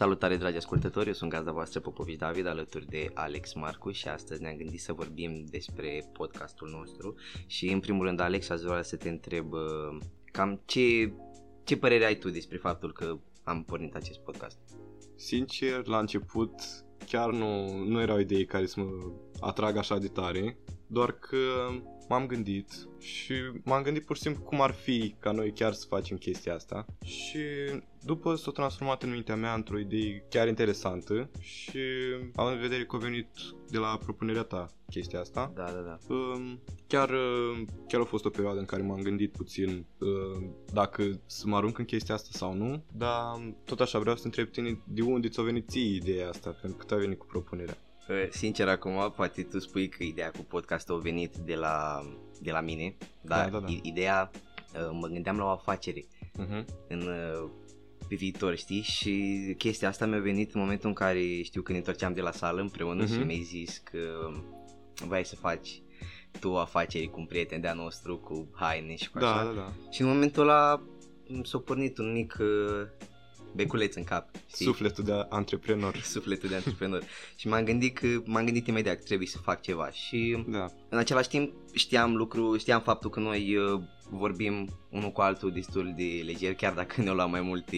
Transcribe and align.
Salutare 0.00 0.36
dragi 0.36 0.56
ascultători, 0.56 1.06
eu 1.06 1.12
sunt 1.12 1.30
gazda 1.30 1.52
voastră 1.52 1.80
Popovici 1.80 2.18
David 2.18 2.46
alături 2.46 2.86
de 2.86 3.10
Alex 3.14 3.54
Marcu 3.54 3.90
și 3.90 4.08
astăzi 4.08 4.42
ne-am 4.42 4.56
gândit 4.56 4.80
să 4.80 4.92
vorbim 4.92 5.44
despre 5.50 6.10
podcastul 6.12 6.68
nostru 6.68 7.14
și 7.46 7.68
în 7.72 7.80
primul 7.80 8.06
rând 8.06 8.20
Alex 8.20 8.48
aș 8.48 8.60
vrea 8.60 8.82
să 8.82 8.96
te 8.96 9.08
întreb 9.08 9.52
uh, 9.52 9.98
cam 10.24 10.60
ce, 10.64 11.12
ce 11.64 11.76
părere 11.76 12.04
ai 12.04 12.14
tu 12.14 12.30
despre 12.30 12.56
faptul 12.56 12.92
că 12.92 13.18
am 13.42 13.64
pornit 13.64 13.94
acest 13.94 14.18
podcast? 14.18 14.58
Sincer, 15.16 15.86
la 15.86 15.98
început 15.98 16.52
chiar 17.06 17.32
nu, 17.32 17.78
nu 17.84 18.00
erau 18.00 18.18
idei 18.18 18.44
care 18.44 18.66
să 18.66 18.80
mă 18.80 18.90
atrag 19.40 19.76
așa 19.76 19.98
de 19.98 20.08
tare, 20.08 20.58
doar 20.86 21.12
că 21.12 21.36
m-am 22.10 22.26
gândit 22.26 22.88
și 22.98 23.34
m-am 23.64 23.82
gândit 23.82 24.04
pur 24.04 24.16
și 24.16 24.22
simplu 24.22 24.42
cum 24.42 24.60
ar 24.60 24.70
fi 24.70 25.14
ca 25.18 25.30
noi 25.30 25.52
chiar 25.52 25.72
să 25.72 25.86
facem 25.88 26.16
chestia 26.16 26.54
asta 26.54 26.86
și 27.04 27.38
după 28.04 28.34
s-a 28.34 28.50
transformat 28.50 29.02
în 29.02 29.10
mintea 29.10 29.36
mea 29.36 29.54
într-o 29.54 29.78
idee 29.78 30.24
chiar 30.28 30.48
interesantă 30.48 31.30
și 31.40 31.78
am 32.34 32.46
în 32.46 32.60
vedere 32.60 32.84
că 32.84 32.96
a 32.96 32.98
venit 32.98 33.28
de 33.68 33.78
la 33.78 33.98
propunerea 34.04 34.42
ta 34.42 34.70
chestia 34.88 35.20
asta. 35.20 35.52
Da, 35.54 35.64
da, 35.64 35.80
da. 35.80 36.14
Um, 36.14 36.60
chiar, 36.86 37.10
uh, 37.10 37.62
chiar 37.88 38.00
a 38.00 38.04
fost 38.04 38.24
o 38.24 38.30
perioadă 38.30 38.58
în 38.58 38.64
care 38.64 38.82
m-am 38.82 39.02
gândit 39.02 39.32
puțin 39.32 39.86
uh, 39.98 40.50
dacă 40.72 41.20
să 41.26 41.46
mă 41.46 41.56
arunc 41.56 41.78
în 41.78 41.84
chestia 41.84 42.14
asta 42.14 42.28
sau 42.32 42.54
nu, 42.54 42.84
dar 42.92 43.54
tot 43.64 43.80
așa 43.80 43.98
vreau 43.98 44.16
să 44.16 44.24
întreb 44.24 44.50
tine 44.50 44.80
de 44.84 45.02
unde 45.02 45.28
ți-a 45.28 45.42
venit 45.42 45.68
ție 45.68 45.94
ideea 45.94 46.28
asta, 46.28 46.50
pentru 46.50 46.78
că 46.78 46.84
tu 46.84 46.94
ai 46.94 47.00
venit 47.00 47.18
cu 47.18 47.26
propunerea. 47.26 47.78
Sincer, 48.30 48.68
acum 48.68 49.12
poate 49.16 49.42
tu 49.42 49.58
spui 49.58 49.88
că 49.88 50.02
ideea 50.02 50.30
cu 50.30 50.42
podcastul 50.44 50.94
a 50.94 50.98
venit 50.98 51.36
de 51.36 51.54
la, 51.54 52.00
de 52.40 52.50
la 52.50 52.60
mine, 52.60 52.96
dar 53.20 53.48
Da, 53.50 53.58
da, 53.58 53.66
da. 53.66 53.72
ideea, 53.82 54.30
uh, 54.74 54.88
mă 55.00 55.06
gândeam 55.06 55.36
la 55.36 55.44
o 55.44 55.48
afacere 55.48 56.04
Uh-huh. 56.38 56.64
în, 56.88 57.00
uh, 57.00 57.50
pe 58.08 58.14
viitor, 58.14 58.56
știi? 58.56 58.80
Și 58.82 59.54
chestia 59.58 59.88
asta 59.88 60.06
mi-a 60.06 60.18
venit 60.20 60.54
în 60.54 60.60
momentul 60.60 60.88
în 60.88 60.94
care 60.94 61.20
știu 61.42 61.62
că 61.62 61.72
ne 61.72 61.78
întorceam 61.78 62.12
de 62.12 62.20
la 62.20 62.30
sală 62.32 62.60
împreună 62.60 63.02
Mhm. 63.02 63.12
și 63.12 63.18
mi-ai 63.18 63.40
zis 63.42 63.78
că 63.78 63.98
vrei 65.08 65.24
să 65.24 65.36
faci 65.36 65.82
tu 66.40 66.56
afaceri 66.58 67.06
cu 67.10 67.20
un 67.20 67.26
prieten 67.26 67.60
de-a 67.60 67.72
nostru, 67.72 68.18
cu 68.18 68.50
haine 68.54 68.94
și 68.96 69.10
cu 69.10 69.18
Da, 69.18 69.34
așa. 69.34 69.44
da, 69.44 69.50
da. 69.52 69.72
Și 69.90 70.00
în 70.00 70.06
momentul 70.08 70.42
ăla 70.42 70.82
m- 71.26 71.42
s-a 71.42 71.58
pornit 71.58 71.98
un 71.98 72.12
mic 72.12 72.36
uh, 72.40 72.86
beculeț 73.54 73.94
în 73.94 74.04
cap, 74.04 74.28
știi? 74.46 74.66
Sufletul 74.66 75.04
de 75.04 75.12
antreprenor. 75.28 75.96
Sufletul 76.14 76.48
de 76.48 76.54
antreprenor. 76.54 77.02
și 77.36 77.48
m-am 77.48 77.64
gândit 77.64 77.98
că 77.98 78.06
m-am 78.24 78.44
gândit 78.44 78.66
imediat 78.66 78.96
că 78.96 79.02
trebuie 79.02 79.28
să 79.28 79.38
fac 79.38 79.60
ceva 79.62 79.90
și 79.90 80.44
Da. 80.48 80.66
în 80.88 80.98
același 80.98 81.28
timp 81.28 81.52
știam 81.72 82.16
lucru, 82.16 82.56
știam 82.56 82.80
faptul 82.80 83.10
că 83.10 83.20
noi 83.20 83.56
uh, 83.56 83.80
vorbim 84.10 84.68
unul 84.90 85.10
cu 85.10 85.20
altul 85.20 85.52
destul 85.52 85.92
de 85.96 86.22
leger, 86.26 86.54
chiar 86.54 86.72
dacă 86.72 87.02
ne-au 87.02 87.14
luat 87.14 87.30
mai 87.30 87.40
multe 87.40 87.76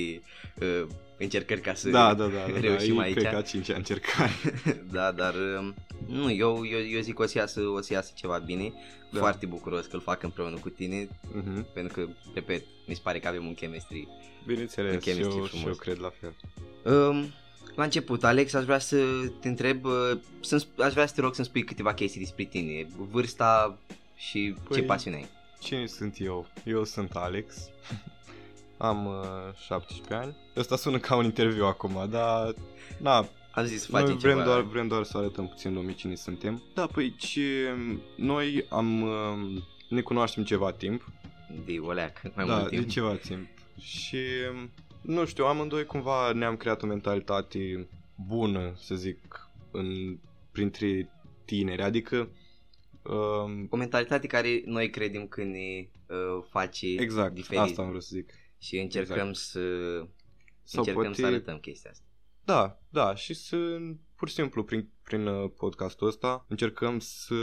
uh, 0.61 0.87
încercări 1.19 1.61
ca 1.61 1.75
să 1.75 1.89
Da, 1.91 2.15
da, 2.15 2.25
da, 2.27 2.31
da, 2.47 2.53
da. 2.53 2.61
reușim 2.61 2.99
E, 2.99 3.03
aici. 3.03 3.15
cred 3.17 3.31
că 3.31 3.37
a 3.37 3.43
cincea 3.43 3.77
încercare. 3.77 4.33
da, 4.93 5.13
dar 5.13 5.35
uh, 5.35 5.69
nu, 6.07 6.31
eu, 6.33 6.67
eu, 6.67 6.79
eu 6.95 7.01
zic 7.01 7.15
că 7.15 7.23
o 7.23 7.27
să 7.27 7.39
iasă, 7.39 7.61
o 7.61 7.81
să 7.81 7.93
iasă 7.93 8.13
ceva 8.15 8.39
bine, 8.39 8.73
Da. 9.13 9.19
foarte 9.19 9.47
bucuros 9.47 9.87
că 9.87 9.97
îl 9.97 10.03
fac 10.03 10.23
împreună 10.23 10.57
cu 10.57 10.69
tine, 10.69 11.09
Mhm. 11.35 11.67
pentru 11.75 11.93
că, 12.01 12.09
repet, 12.35 12.65
mi 12.87 12.95
se 12.95 13.01
pare 13.05 13.19
că 13.19 13.29
avem 13.29 13.47
un 13.47 13.55
chemistry 13.55 14.09
Bineînțeles, 14.47 14.93
În 14.93 15.01
și 15.01 15.05
chemistry 15.11 15.37
eu, 15.39 15.45
și 15.45 15.51
frumos. 15.51 15.67
eu 15.69 15.75
cred 15.75 15.99
la 16.01 16.13
fel. 16.21 16.35
Um, 17.09 17.25
la 17.77 17.85
început, 17.85 18.25
Alex, 18.25 18.55
aș 18.55 18.65
vrea 18.65 18.79
să 18.79 18.97
te 19.41 19.49
întreb, 19.49 19.85
uh, 19.85 20.19
să 20.41 20.67
aș 20.79 20.93
vrea 20.93 21.07
să 21.07 21.15
te 21.15 21.21
rog 21.21 21.35
să-mi 21.35 21.47
spui 21.47 21.63
câteva 21.65 21.95
chestii 21.95 22.21
despre 22.21 22.45
tine, 22.45 22.87
vârsta 23.11 23.79
și 24.17 24.55
ce 24.73 24.83
Păi- 24.83 24.87
pasiune 24.87 25.17
ai. 25.17 25.29
Cine 25.63 25.87
sunt 25.87 26.17
eu? 26.21 26.47
Eu 26.65 26.85
sunt 26.85 27.11
Alex. 27.17 27.57
Am 28.79 29.07
uh, 29.07 29.55
17 29.67 30.15
ani. 30.15 30.37
Ăsta 30.57 30.77
sună 30.77 30.99
ca 30.99 31.17
un 31.17 31.25
interviu 31.25 31.65
acum, 31.65 32.07
dar... 32.11 32.55
Na, 32.99 33.29
Am 33.53 33.65
zis 33.65 33.81
să 33.83 33.89
noi 33.91 34.01
facem 34.01 34.17
vrem 34.17 34.33
ceva. 34.33 34.45
doar, 34.45 34.61
vrem 34.61 34.89
doar 34.89 35.03
să 35.05 35.19
arătăm 35.19 35.49
puțin 35.49 35.75
lumii 35.75 35.95
cine 35.95 36.15
suntem. 36.15 36.63
Da, 36.75 36.87
păi 36.87 37.15
ce... 37.19 37.77
Noi 38.17 38.67
am... 38.69 39.03
uh, 39.03 39.63
Ne 39.89 40.01
cunoaștem 40.01 40.45
ceva 40.45 40.73
timp. 40.73 41.09
De 41.65 41.79
o 41.79 41.93
leac, 41.93 42.21
mai 42.35 42.47
da, 42.47 42.57
mult 42.57 42.69
timp. 42.69 42.83
de 42.85 42.89
ceva 42.91 43.15
timp. 43.15 43.47
Și... 43.81 44.19
Nu 45.01 45.27
știu, 45.27 45.45
amândoi 45.45 45.85
cumva 45.87 46.33
ne-am 46.33 46.57
creat 46.57 46.83
o 46.83 46.87
mentalitate 46.87 47.89
bună, 48.27 48.73
să 48.77 48.95
zic, 48.95 49.49
în, 49.71 50.19
printre 50.53 51.11
tineri. 51.45 51.83
Adică... 51.83 52.29
Um, 53.05 53.67
O 53.71 53.77
mentalitate 53.77 54.27
care 54.27 54.63
noi 54.65 54.91
credem 54.91 55.27
că 55.27 55.45
ne 55.45 55.89
uh, 56.09 56.45
face 56.51 56.87
exact, 56.87 57.35
diferit 57.35 57.61
asta 57.61 57.83
am 57.83 57.89
vrut 57.89 58.03
să 58.03 58.11
zic. 58.15 58.31
și 58.59 58.77
încercăm 58.79 59.29
exact. 59.29 59.37
să 59.37 59.61
Sau 60.63 60.81
încercăm 60.81 61.03
poate- 61.03 61.21
să 61.21 61.27
arătăm 61.27 61.59
chestia 61.59 61.91
asta. 61.91 62.05
Da, 62.45 62.79
da, 62.89 63.15
și 63.15 63.35
să, 63.35 63.57
pur 64.17 64.29
și 64.29 64.35
simplu, 64.35 64.65
prin, 64.65 64.89
prin 65.03 65.27
uh, 65.27 65.51
podcastul 65.57 66.07
ăsta, 66.07 66.45
încercăm 66.49 66.99
să 66.99 67.35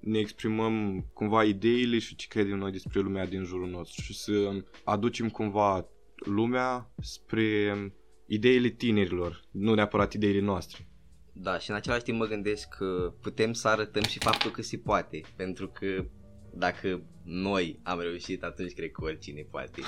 ne 0.00 0.18
exprimăm 0.18 1.06
cumva 1.12 1.44
ideile 1.44 1.98
și 1.98 2.16
ce 2.16 2.26
credem 2.28 2.58
noi 2.58 2.70
despre 2.72 3.00
lumea 3.00 3.26
din 3.26 3.44
jurul 3.44 3.68
nostru 3.68 4.02
și 4.02 4.14
să 4.14 4.62
aducem 4.84 5.28
cumva 5.28 5.86
lumea 6.14 6.90
spre 7.00 7.74
ideile 8.26 8.68
tinerilor, 8.68 9.44
nu 9.50 9.74
neapărat 9.74 10.12
ideile 10.12 10.40
noastre. 10.40 10.88
Da, 11.38 11.58
și 11.58 11.70
în 11.70 11.76
același 11.76 12.02
timp 12.02 12.18
mă 12.18 12.26
gândesc 12.26 12.68
că 12.68 13.12
putem 13.20 13.52
să 13.52 13.68
arătăm 13.68 14.02
și 14.02 14.18
faptul 14.18 14.50
că 14.50 14.62
se 14.62 14.76
poate, 14.76 15.20
pentru 15.36 15.68
că 15.68 16.04
dacă 16.52 17.02
noi 17.24 17.80
am 17.82 18.00
reușit, 18.00 18.42
atunci 18.42 18.72
cred 18.72 18.90
că 18.90 19.04
oricine 19.04 19.46
poate. 19.50 19.80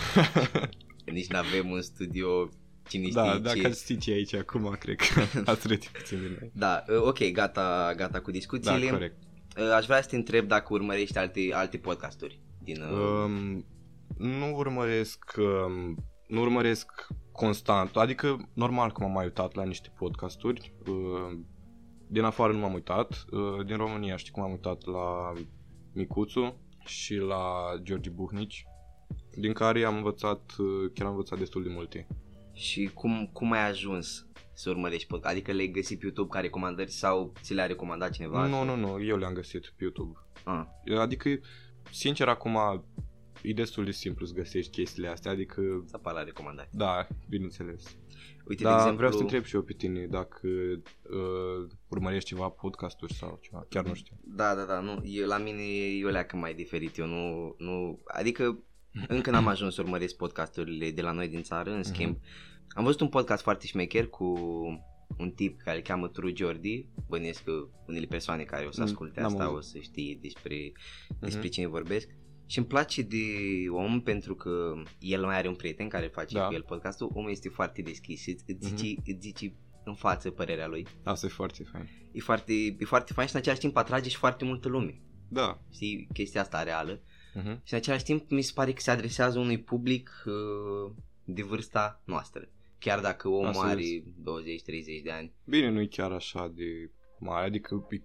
Nici 1.12 1.26
nu 1.26 1.38
avem 1.38 1.70
un 1.70 1.82
studio 1.82 2.48
cine 2.88 3.08
da, 3.12 3.26
știe 3.28 3.38
dacă 3.40 3.58
ce. 3.58 3.66
ați 3.66 3.82
ști 3.82 3.98
ce 3.98 4.10
e 4.10 4.14
aici 4.14 4.34
acum, 4.34 4.76
cred 4.78 4.96
că 4.96 5.24
ați 5.50 5.68
rătit 5.68 5.88
puțin 5.88 6.18
din 6.18 6.36
noi. 6.40 6.50
Da, 6.54 6.84
uh, 6.88 7.00
ok, 7.00 7.30
gata, 7.32 7.92
gata 7.96 8.20
cu 8.20 8.30
Da, 8.30 8.36
discuțiile. 8.36 8.90
corect. 8.90 9.16
Uh, 9.58 9.70
Aș 9.72 9.86
vrea 9.86 10.02
să 10.02 10.08
te 10.08 10.16
întreb 10.16 10.46
dacă 10.48 10.66
urmărești 10.70 11.18
alte, 11.18 11.40
alte 11.52 11.76
podcasturi 11.78 12.40
din... 12.62 12.80
Uh, 12.80 12.98
Um, 12.98 13.64
nu 14.16 14.54
urmăresc 14.56 15.34
um, 15.38 15.96
nu 16.28 16.40
urmăresc 16.40 17.06
constant, 17.32 17.96
adică 17.96 18.48
normal 18.52 18.92
că 18.92 19.02
m-am 19.02 19.12
mai 19.12 19.24
uitat 19.24 19.54
la 19.54 19.64
niște 19.64 19.92
podcasturi, 19.98 20.72
uh, 20.88 21.38
din 22.06 22.22
afară 22.22 22.52
nu 22.52 22.58
m-am 22.58 22.74
uitat, 22.74 23.24
uh, 23.30 23.66
din 23.66 23.76
România 23.76 24.16
știi 24.16 24.32
cum 24.32 24.42
am 24.42 24.50
uitat 24.50 24.84
la 24.84 25.32
Micuțu 25.92 26.60
și 26.84 27.14
la 27.14 27.42
George 27.82 28.10
Buhnici, 28.10 28.66
din 29.36 29.52
care 29.52 29.84
am 29.84 29.96
învățat, 29.96 30.54
uh, 30.58 30.90
chiar 30.94 31.06
am 31.06 31.12
învățat 31.12 31.38
destul 31.38 31.62
de 31.62 31.68
multe. 31.72 32.06
Și 32.52 32.90
cum, 32.94 33.30
cum 33.32 33.52
ai 33.52 33.68
ajuns 33.68 34.26
să 34.54 34.70
urmărești 34.70 35.06
podcast? 35.06 35.34
Adică 35.34 35.52
le-ai 35.52 35.68
găsit 35.68 35.98
pe 35.98 36.04
YouTube 36.04 36.28
ca 36.30 36.40
recomandări 36.40 36.90
sau 36.90 37.32
ți 37.40 37.54
le-a 37.54 37.66
recomandat 37.66 38.10
cineva? 38.10 38.46
Nu, 38.46 38.64
nu, 38.64 38.76
nu, 38.76 39.04
eu 39.04 39.16
le-am 39.16 39.32
găsit 39.32 39.72
pe 39.76 39.82
YouTube. 39.84 40.18
Ah, 40.44 40.98
Adică, 40.98 41.28
sincer, 41.90 42.28
acum 42.28 42.58
e 43.42 43.52
destul 43.52 43.84
de 43.84 43.90
simplu 43.90 44.26
să 44.26 44.32
găsești 44.34 44.70
chestiile 44.70 45.08
astea, 45.08 45.30
adică, 45.30 45.82
să 45.86 45.96
apar 45.96 46.14
la 46.14 46.22
recomandări. 46.22 46.68
da, 46.72 47.06
bineînțeles. 47.28 47.96
Uite, 48.44 48.62
Da, 48.62 48.68
de 48.70 48.74
exemplu... 48.76 48.96
vreau 48.96 49.10
să 49.12 49.16
te 49.18 49.22
întreb 49.22 49.44
și 49.44 49.54
eu 49.54 49.62
pe 49.62 49.72
tine 49.72 50.06
dacă 50.06 50.48
uh, 51.02 51.70
urmărești 51.88 52.28
ceva 52.28 52.48
podcasturi 52.48 53.12
sau 53.12 53.38
ceva, 53.42 53.66
chiar 53.68 53.84
nu 53.84 53.94
știu. 53.94 54.16
Da, 54.24 54.54
da, 54.54 54.64
da, 54.64 54.80
nu, 54.80 55.02
eu, 55.04 55.26
la 55.26 55.38
mine 55.38 55.62
e 55.62 56.04
o 56.04 56.08
leacă 56.08 56.36
mai 56.36 56.54
diferit, 56.54 56.96
eu 56.98 57.06
nu, 57.06 57.54
nu, 57.58 58.00
adică 58.06 58.58
încă 59.08 59.30
n-am 59.30 59.46
ajuns 59.46 59.74
să 59.74 59.82
urmăresc 59.82 60.16
podcasturile 60.16 60.90
de 60.90 61.02
la 61.02 61.12
noi 61.12 61.28
din 61.28 61.42
țară, 61.42 61.70
în 61.70 61.82
schimb, 61.82 62.16
am 62.68 62.84
văzut 62.84 63.00
un 63.00 63.08
podcast 63.08 63.42
foarte 63.42 63.66
șmecher 63.66 64.06
cu 64.06 64.24
un 65.18 65.30
tip 65.30 65.60
care 65.60 65.76
îl 65.76 65.82
cheamă 65.82 66.08
True 66.08 66.32
Jordi, 66.36 66.86
bănuiesc 67.08 67.44
că 67.44 67.52
unele 67.86 68.06
persoane 68.06 68.42
care 68.42 68.66
o 68.66 68.70
să 68.70 68.80
Mm, 68.80 68.86
asculte 68.86 69.20
n-am 69.20 69.30
asta 69.30 69.44
auzit. 69.44 69.74
o 69.74 69.78
să 69.78 69.78
știe 69.82 70.18
despre, 70.20 70.72
despre 71.20 71.40
Mhm. 71.42 71.50
cine 71.50 71.66
vorbesc. 71.66 72.08
Și 72.50 72.58
îmi 72.58 72.66
place 72.66 73.02
de 73.02 73.24
om 73.70 74.00
pentru 74.00 74.34
că 74.34 74.72
el 74.98 75.24
mai 75.24 75.36
are 75.36 75.48
un 75.48 75.54
prieten 75.54 75.88
care 75.88 76.06
face 76.06 76.34
Da. 76.38 76.46
cu 76.46 76.54
el 76.54 76.62
podcastul, 76.62 77.10
omul 77.14 77.30
este 77.30 77.48
foarte 77.48 77.82
deschis, 77.82 78.26
îți, 78.26 78.44
îți, 78.46 78.66
Mhm. 78.66 78.76
zice, 78.76 79.00
îți 79.06 79.20
zice 79.20 79.54
în 79.84 79.94
față 79.94 80.30
părerea 80.30 80.66
lui. 80.66 80.86
Asta 81.02 81.26
e 81.26 81.28
foarte 81.28 81.62
fain. 81.72 81.88
E 82.12 82.20
foarte, 82.20 82.52
e 82.78 82.84
foarte 82.84 83.12
fain 83.12 83.26
și 83.26 83.34
în 83.34 83.40
același 83.40 83.60
timp 83.60 83.76
atrage 83.76 84.08
și 84.08 84.16
foarte 84.16 84.44
multă 84.44 84.68
lume. 84.68 85.00
Da. 85.28 85.60
Știi, 85.72 86.08
chestia 86.12 86.40
asta 86.40 86.62
reală. 86.62 86.96
Uh-huh. 86.98 87.62
Și 87.62 87.72
în 87.72 87.78
același 87.78 88.04
timp 88.04 88.30
mi 88.30 88.42
se 88.42 88.52
pare 88.54 88.72
că 88.72 88.80
se 88.80 88.90
adresează 88.90 89.38
unui 89.38 89.58
public 89.58 90.10
uh, 90.26 90.92
de 91.24 91.42
vârsta 91.42 92.02
noastră. 92.04 92.48
Chiar 92.78 93.00
dacă 93.00 93.28
omul 93.28 93.46
Asta 93.46 93.66
are 93.66 93.80
e. 93.80 94.02
20-30 94.22 95.02
de 95.02 95.10
ani. 95.10 95.32
Bine, 95.44 95.70
nu 95.70 95.80
e 95.80 95.86
chiar 95.86 96.12
așa 96.12 96.52
de 96.54 96.90
mare, 97.18 97.46
adică 97.46 97.86
e- 97.90 98.02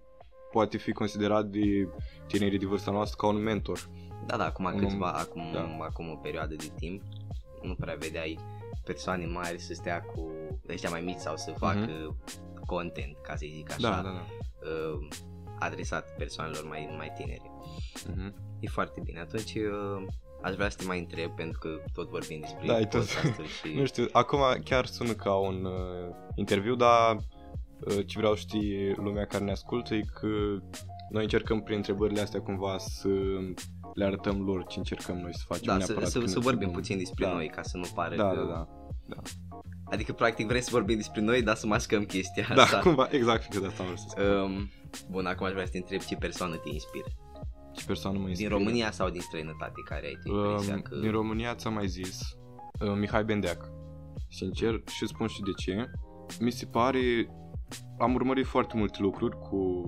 poate 0.52 0.76
fi 0.78 0.92
considerat 0.92 1.46
de 1.46 1.88
tinerii 2.26 2.58
de 2.58 2.66
vârsta 2.66 2.90
noastră 2.90 3.16
ca 3.20 3.26
un 3.26 3.42
mentor. 3.42 3.90
Da, 4.26 4.36
da, 4.36 4.44
acum 4.44 4.64
Un 4.64 4.78
câțiva, 4.78 5.08
om- 5.10 5.20
acum, 5.20 5.42
da. 5.52 5.76
acum 5.80 6.10
o 6.10 6.14
perioadă 6.16 6.54
de 6.54 6.70
timp, 6.78 7.02
nu 7.62 7.74
prea 7.74 7.94
vedeai 7.98 8.38
persoane 8.84 9.26
mari 9.26 9.58
să 9.60 9.74
stea 9.74 10.00
cu 10.02 10.32
ăștia 10.68 10.90
mai 10.90 11.00
mici 11.00 11.18
sau 11.18 11.36
să 11.36 11.50
facă 11.58 12.16
content, 12.66 13.16
ca 13.22 13.36
să 13.36 13.46
zic 13.54 13.72
așa, 13.72 13.88
Mhm. 13.90 14.02
Da, 14.02 14.02
da, 14.02 14.14
da. 14.14 14.24
uh, 14.68 15.06
adresat 15.58 16.16
persoanelor 16.16 16.64
mai, 16.68 16.94
mai 16.96 17.12
tinere. 17.16 17.50
Uh-huh. 18.10 18.32
E 18.60 18.68
foarte 18.68 19.00
bine. 19.04 19.20
Atunci, 19.20 19.54
uh, 19.54 20.06
aș 20.42 20.54
vrea 20.54 20.68
să 20.68 20.76
te 20.76 20.84
mai 20.84 20.98
întreb, 20.98 21.30
pentru 21.34 21.58
că 21.58 21.68
tot 21.92 22.08
vorbim 22.08 22.40
despre 22.40 22.66
Da, 22.66 22.78
e 22.80 22.84
tot- 22.86 22.90
podcasturi 22.90 23.48
și... 23.48 23.72
Nu 23.78 23.84
știu, 23.86 24.06
acum 24.12 24.40
chiar 24.64 24.86
sună 24.86 25.12
ca 25.12 25.34
un 25.34 25.64
uh, 25.64 26.14
interviu, 26.34 26.74
dar 26.74 27.16
uh, 27.16 28.06
ce 28.06 28.18
vreau 28.18 28.34
să 28.34 28.40
știe 28.40 28.94
lumea 28.96 29.26
care 29.26 29.44
ne 29.44 29.50
ascultă 29.50 29.94
e 29.94 30.00
că 30.20 30.28
noi 31.10 31.22
încercăm 31.22 31.60
prin 31.62 31.76
întrebările 31.76 32.20
astea 32.20 32.40
cumva 32.40 32.78
să 32.78 33.08
le 33.94 34.04
arătăm 34.04 34.42
lor 34.44 34.64
ce 34.66 34.78
încercăm 34.78 35.16
noi 35.16 35.34
să 35.34 35.42
facem 35.46 35.64
da, 35.66 35.72
să, 35.72 35.78
neapărat 35.78 36.08
să, 36.10 36.18
când 36.18 36.30
să 36.30 36.38
ne 36.38 36.44
vorbim 36.44 36.66
întrebăm. 36.66 36.80
puțin 36.80 36.98
despre 36.98 37.24
Da. 37.24 37.32
noi, 37.32 37.48
ca 37.48 37.62
să 37.62 37.76
nu 37.76 37.84
pare 37.94 38.16
Da, 38.16 38.28
că... 38.28 38.34
da, 38.36 38.68
da. 39.06 39.22
Adică, 39.84 40.12
practic, 40.12 40.46
vrem 40.46 40.60
să 40.60 40.68
vorbim 40.72 40.96
despre 40.96 41.20
noi, 41.20 41.42
dar 41.42 41.56
să 41.56 41.66
mascăm 41.66 42.04
chestia 42.04 42.46
Da, 42.54 42.62
asta. 42.62 42.78
cumva, 42.78 43.08
exact, 43.10 43.40
fiindcă 43.42 43.60
de 43.60 43.66
asta 43.66 43.82
am 43.82 43.88
vrut 43.88 43.98
să 44.00 44.06
spun. 44.08 44.24
Um, 44.24 44.70
bun, 45.10 45.26
acum 45.26 45.46
aș 45.46 45.52
vrea 45.52 45.64
să 45.64 45.70
te 45.70 45.76
întreb 45.76 46.00
ce 46.00 46.16
persoană 46.16 46.56
te 46.56 46.68
inspiră. 46.72 47.06
Ce 47.72 47.84
persoană 47.86 48.16
mă 48.16 48.22
Din 48.22 48.30
inspiră? 48.30 48.54
România 48.54 48.90
sau 48.90 49.08
din 49.10 49.20
străinătate, 49.20 49.80
care 49.84 50.06
ai 50.06 50.18
tu 50.24 50.34
impresia 50.36 50.74
Um, 50.74 50.80
că... 50.80 50.96
Din 50.96 51.10
România 51.10 51.54
ți-am 51.54 51.72
mai 51.74 51.86
zis 51.88 52.20
uh, 52.80 52.92
Mihai 52.96 53.24
Bendeac 53.24 53.70
Sincer 54.28 54.82
și 54.86 55.06
spun 55.06 55.26
și 55.26 55.40
de 55.42 55.50
ce 55.52 55.90
Mi 56.40 56.50
se 56.50 56.66
pare 56.66 57.00
Am 57.98 58.14
urmărit 58.14 58.46
foarte 58.46 58.76
multe 58.76 58.98
lucruri 59.00 59.38
cu 59.38 59.82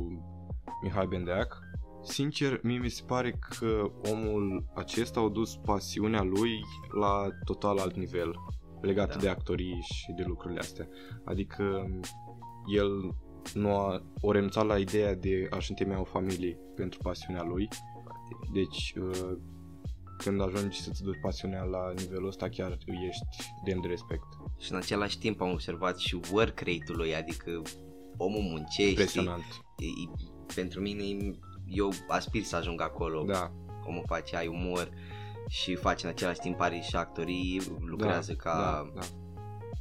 Mihai 0.83 1.07
Bendeac 1.07 1.59
Sincer, 2.07 2.61
mie 2.63 2.79
mi 2.79 2.89
se 2.89 3.03
pare 3.07 3.31
că 3.31 3.91
omul 4.11 4.65
acesta 4.75 5.21
a 5.21 5.29
dus 5.29 5.57
pasiunea 5.57 6.23
lui 6.23 6.61
la 7.01 7.29
total 7.45 7.79
alt 7.79 7.97
nivel 7.97 8.35
legat 8.81 9.13
Da. 9.13 9.21
de 9.21 9.29
actorii 9.29 9.81
și 9.81 10.13
de 10.17 10.23
lucrurile 10.27 10.61
astea. 10.61 10.89
Adică 11.25 11.87
el 12.75 13.15
nu 13.55 13.71
a, 13.71 14.03
o 14.21 14.33
renunțat 14.33 14.67
la 14.67 14.79
ideea 14.79 15.15
de 15.15 15.47
a-și 15.51 15.71
întemeia 15.71 16.01
o 16.01 16.05
familie 16.05 16.59
pentru 16.75 16.99
pasiunea 17.03 17.43
lui. 17.43 17.69
Deci, 18.53 18.95
uh, 19.01 19.37
când 20.19 20.41
ajungi 20.41 20.81
să-ți 20.81 21.03
duci 21.03 21.19
pasiunea 21.23 21.63
la 21.63 21.93
nivelul 21.97 22.29
ăsta, 22.29 22.49
chiar 22.49 22.79
ești 23.09 23.53
demn 23.65 23.81
de 23.81 23.89
respect. 23.89 24.27
Și 24.59 24.73
în 24.73 24.77
același 24.79 25.19
timp 25.19 25.41
am 25.41 25.51
observat 25.51 25.99
și 25.99 26.21
work 26.33 26.59
rate-ul 26.59 26.97
lui, 26.97 27.15
adică 27.17 27.63
omul 28.17 28.43
muncește. 28.43 28.83
Impresionant. 28.83 29.45
E, 29.79 29.85
e, 29.85 30.31
pentru 30.55 30.81
mine, 30.81 31.03
eu 31.69 31.91
aspir 32.09 32.43
să 32.43 32.57
ajung 32.57 32.81
acolo. 32.81 33.23
Da, 33.23 33.51
Omul 33.87 34.03
face, 34.07 34.37
ai 34.37 34.47
umor 34.47 34.89
și 35.49 35.75
face 35.75 36.07
în 36.07 36.13
același 36.13 36.41
timp 36.41 36.61
are 36.61 36.81
și 36.81 36.97
actorii, 36.97 37.61
lucrează 37.81 38.33
da, 38.33 38.51
ca, 38.51 38.59
da, 38.95 39.01
da. 39.01 39.07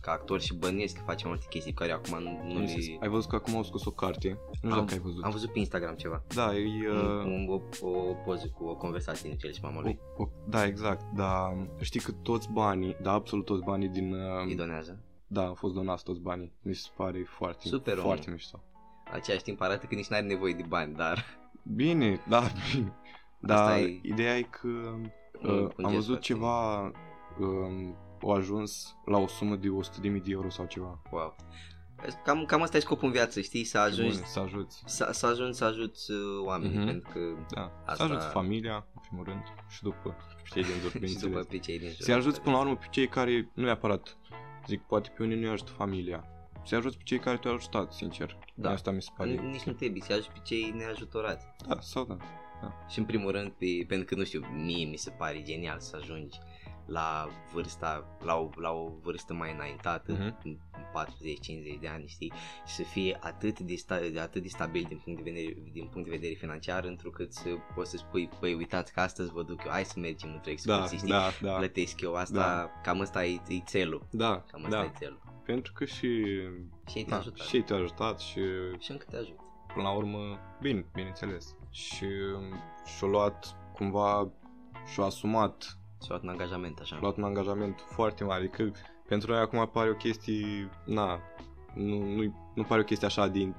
ca 0.01 0.11
actor 0.11 0.41
și 0.41 0.53
bănuiesc 0.55 0.95
că 0.95 1.01
face 1.05 1.27
multe 1.27 1.45
chestii 1.49 1.73
pe 1.73 1.79
care 1.85 1.91
acum 1.91 2.23
nu, 2.23 2.41
nu 2.47 2.53
Nu 2.53 2.59
le... 2.59 2.97
Ai 2.99 3.07
văzut 3.07 3.29
că 3.29 3.35
acum 3.35 3.55
au 3.55 3.63
scos 3.63 3.85
o 3.85 3.91
carte? 3.91 4.27
Nu 4.47 4.53
știu 4.55 4.69
Am, 4.71 4.79
dacă 4.79 4.93
ai 4.93 4.99
văzut. 4.99 5.23
am 5.23 5.31
văzut 5.31 5.51
pe 5.51 5.59
Instagram 5.59 5.95
ceva. 5.95 6.23
Da, 6.35 6.55
e... 6.55 6.89
Uh, 6.89 6.95
Uh, 6.95 7.23
un, 7.25 7.47
o, 7.81 7.87
o 7.87 8.13
poză 8.25 8.51
cu 8.57 8.65
o 8.65 8.75
conversație 8.75 9.29
între 9.31 9.47
el 9.47 9.53
și 9.53 9.59
mama 9.63 9.81
lui. 9.81 9.99
o, 10.17 10.23
o, 10.23 10.27
da, 10.47 10.65
exact, 10.65 11.05
dar 11.15 11.67
știi 11.81 11.99
că 11.99 12.11
toți 12.11 12.49
banii, 12.51 12.95
da, 13.01 13.11
absolut 13.11 13.45
toți 13.45 13.63
banii 13.63 13.87
din... 13.87 14.13
Uh, 14.13 14.45
Îi 14.47 14.55
donează. 14.55 14.99
da, 15.27 15.45
au 15.45 15.53
fost 15.53 15.73
donați 15.73 16.03
toți 16.03 16.19
banii. 16.19 16.53
Mi 16.61 16.73
se 16.73 16.89
pare 16.95 17.25
foarte, 17.37 17.67
Super, 17.67 17.97
foarte 17.97 18.21
omul. 18.21 18.33
mișto. 18.33 18.63
În 19.11 19.15
același 19.15 19.43
timp 19.43 19.61
arată 19.61 19.85
că 19.85 19.95
nici 19.95 20.07
n-are 20.07 20.25
nevoie 20.25 20.53
de 20.53 20.63
bani, 20.67 20.95
dar... 20.95 21.25
Bine, 21.73 22.19
da, 22.27 22.43
bine. 22.73 22.93
Dar 23.39 23.57
Asta 23.57 23.79
e- 23.79 23.99
ideea 24.01 24.37
e 24.37 24.41
că 24.41 24.67
un- 24.67 25.11
uh, 25.41 25.49
un 25.77 25.85
am 25.85 25.91
gest 25.91 25.93
văzut 25.93 26.05
foarte- 26.05 26.25
ceva, 26.25 26.81
um, 27.39 27.95
au 28.21 28.31
ajuns 28.31 28.95
la 29.05 29.17
o 29.17 29.27
sumă 29.27 29.55
de 29.55 29.67
100.000 29.67 30.21
de 30.23 30.31
euro 30.31 30.49
sau 30.49 30.65
ceva. 30.65 31.01
Wow. 31.11 31.35
Cam, 32.23 32.45
cam 32.45 32.61
asta 32.61 32.77
e 32.77 32.79
scopul 32.79 33.05
în 33.07 33.11
viață, 33.13 33.41
știi? 33.41 33.63
Să 33.63 33.77
ajungi, 33.77 34.15
Bun, 34.17 34.25
să 34.25 34.39
ajuți. 34.39 34.83
să, 34.85 35.09
să 35.11 35.25
ajungi 35.25 35.57
să 35.57 35.65
ajuți 35.65 36.11
uh, 36.11 36.17
oamenii, 36.45 36.77
Mhm. 36.77 36.85
pentru 36.85 37.09
că 37.13 37.19
Da, 37.55 37.71
Asta- 37.85 38.05
să 38.07 38.11
ajuți 38.13 38.27
familia, 38.27 38.87
în 38.93 39.01
primul 39.07 39.23
rând, 39.25 39.43
și 39.69 39.83
după 39.83 40.15
cei 40.53 40.63
din 40.63 40.71
jur, 40.81 40.89
și 40.91 40.97
bineînțeles. 40.99 41.33
după 41.33 41.45
pe 41.49 41.57
cei 41.57 41.79
din 41.79 41.87
jur. 41.87 41.97
Să 41.99 42.11
ajuți 42.13 42.41
până 42.41 42.55
la 42.55 42.61
urmă 42.61 42.75
pe 42.75 42.85
cei 42.89 43.07
care 43.07 43.51
nu 43.53 43.63
neapărat, 43.63 44.17
zic, 44.67 44.81
poate 44.81 45.09
pe 45.17 45.23
unii 45.23 45.39
nu 45.39 45.51
ajută 45.51 45.71
familia. 45.71 46.23
Să 46.65 46.75
ajuți 46.75 46.97
pe 46.97 47.03
cei 47.03 47.19
care 47.19 47.37
te-au 47.37 47.53
ajutat, 47.53 47.93
sincer. 47.93 48.37
Da. 48.55 48.69
Asta 48.71 48.91
mi 48.91 49.01
se 49.01 49.09
pare. 49.17 49.29
Nici 49.31 49.63
nu 49.63 49.73
trebuie 49.73 50.01
să 50.01 50.11
ajuți 50.13 50.31
pe 50.31 50.39
cei 50.43 50.73
neajutorați. 50.77 51.45
Da, 51.67 51.77
sau 51.81 52.03
da. 52.05 52.17
Și 52.89 52.99
în 52.99 53.05
primul 53.05 53.31
rând, 53.31 53.49
pe, 53.51 53.65
pentru 53.87 54.05
că 54.05 54.15
nu 54.15 54.23
știu, 54.23 54.41
mie 54.53 54.85
mi 54.85 54.97
se 54.97 55.09
pare 55.09 55.41
genial 55.41 55.79
să 55.79 55.97
ajungi 56.01 56.37
la 56.85 57.29
vârsta, 57.53 58.17
la 58.23 58.35
o, 58.35 58.49
la 58.55 58.71
o 58.71 58.91
vârstă 59.01 59.33
mai 59.33 59.53
înaintată, 59.53 60.11
Mhm. 60.11 60.35
în 60.43 60.57
40-50 60.91 61.79
de 61.79 61.87
ani, 61.87 62.07
știi, 62.07 62.33
și 62.65 62.73
să 62.73 62.83
fie 62.83 63.17
atât 63.21 63.59
de, 63.59 63.75
sta, 63.75 63.99
atât 64.21 64.41
de 64.41 64.47
stabil 64.47 64.85
din 64.87 65.01
punct 65.03 65.23
de 65.23 65.31
vedere, 65.31 65.53
din 65.71 65.87
punct 65.87 66.09
de 66.09 66.15
vedere 66.15 66.33
financiar, 66.33 66.83
întrucât 66.83 67.33
să 67.33 67.49
poți 67.75 67.89
să 67.89 67.97
spui, 67.97 68.29
păi 68.39 68.53
uitați 68.53 68.93
că 68.93 68.99
astăzi 68.99 69.31
vă 69.31 69.43
duc 69.43 69.63
eu, 69.65 69.71
hai 69.71 69.85
să 69.85 69.99
mergem 69.99 70.29
într-o 70.29 70.41
Da, 70.45 70.51
excursie, 70.51 70.97
știi, 70.97 71.09
da, 71.09 71.29
da. 71.41 71.51
plătesc 71.51 72.01
eu 72.01 72.13
asta, 72.15 72.33
Da. 72.39 72.71
cam 72.83 73.01
asta 73.01 73.25
e, 73.25 73.39
e 73.47 73.59
țelul, 73.65 74.07
Da, 74.11 74.43
cam 74.51 74.63
asta 74.63 74.77
da. 74.77 74.83
e 74.83 74.91
țelul. 74.97 75.21
Pentru 75.45 75.73
că 75.73 75.85
și... 75.85 76.23
Și 76.87 76.97
ei 76.97 77.03
te 77.03 77.09
Da, 77.09 77.17
ajută. 77.17 77.43
și 77.43 77.55
ei 77.55 77.61
te-au 77.61 77.79
ajutat 77.79 78.19
și 78.19 78.39
Și 78.79 78.91
încă 78.91 79.05
te 79.09 79.15
ajut. 79.17 79.35
până 79.73 79.83
la 79.87 79.91
urmă, 79.95 80.39
bine, 80.61 80.85
bineînțeles. 80.93 81.55
Și 81.69 82.05
și-au 82.97 83.09
luat 83.09 83.55
cumva, 83.73 84.29
și-au 84.93 85.05
asumat, 85.05 85.77
Și-au 86.03 86.07
luat 86.09 86.23
un 86.23 86.29
angajament 86.29 86.75
așa. 86.77 86.85
și-au 86.85 86.99
luat 86.99 87.17
un 87.17 87.23
angajament 87.23 87.79
foarte 87.89 88.23
mare. 88.23 88.39
Adică 88.39 88.71
pentru 89.07 89.31
noi 89.31 89.39
acum 89.41 89.69
pare 89.73 89.89
o 89.89 89.93
chestie, 89.95 90.69
na, 90.85 91.19
nu, 91.73 91.97
nu, 92.15 92.51
nu 92.55 92.63
pare 92.63 92.81
o 92.81 92.83
chestie 92.83 93.07
așa 93.07 93.27
din 93.27 93.55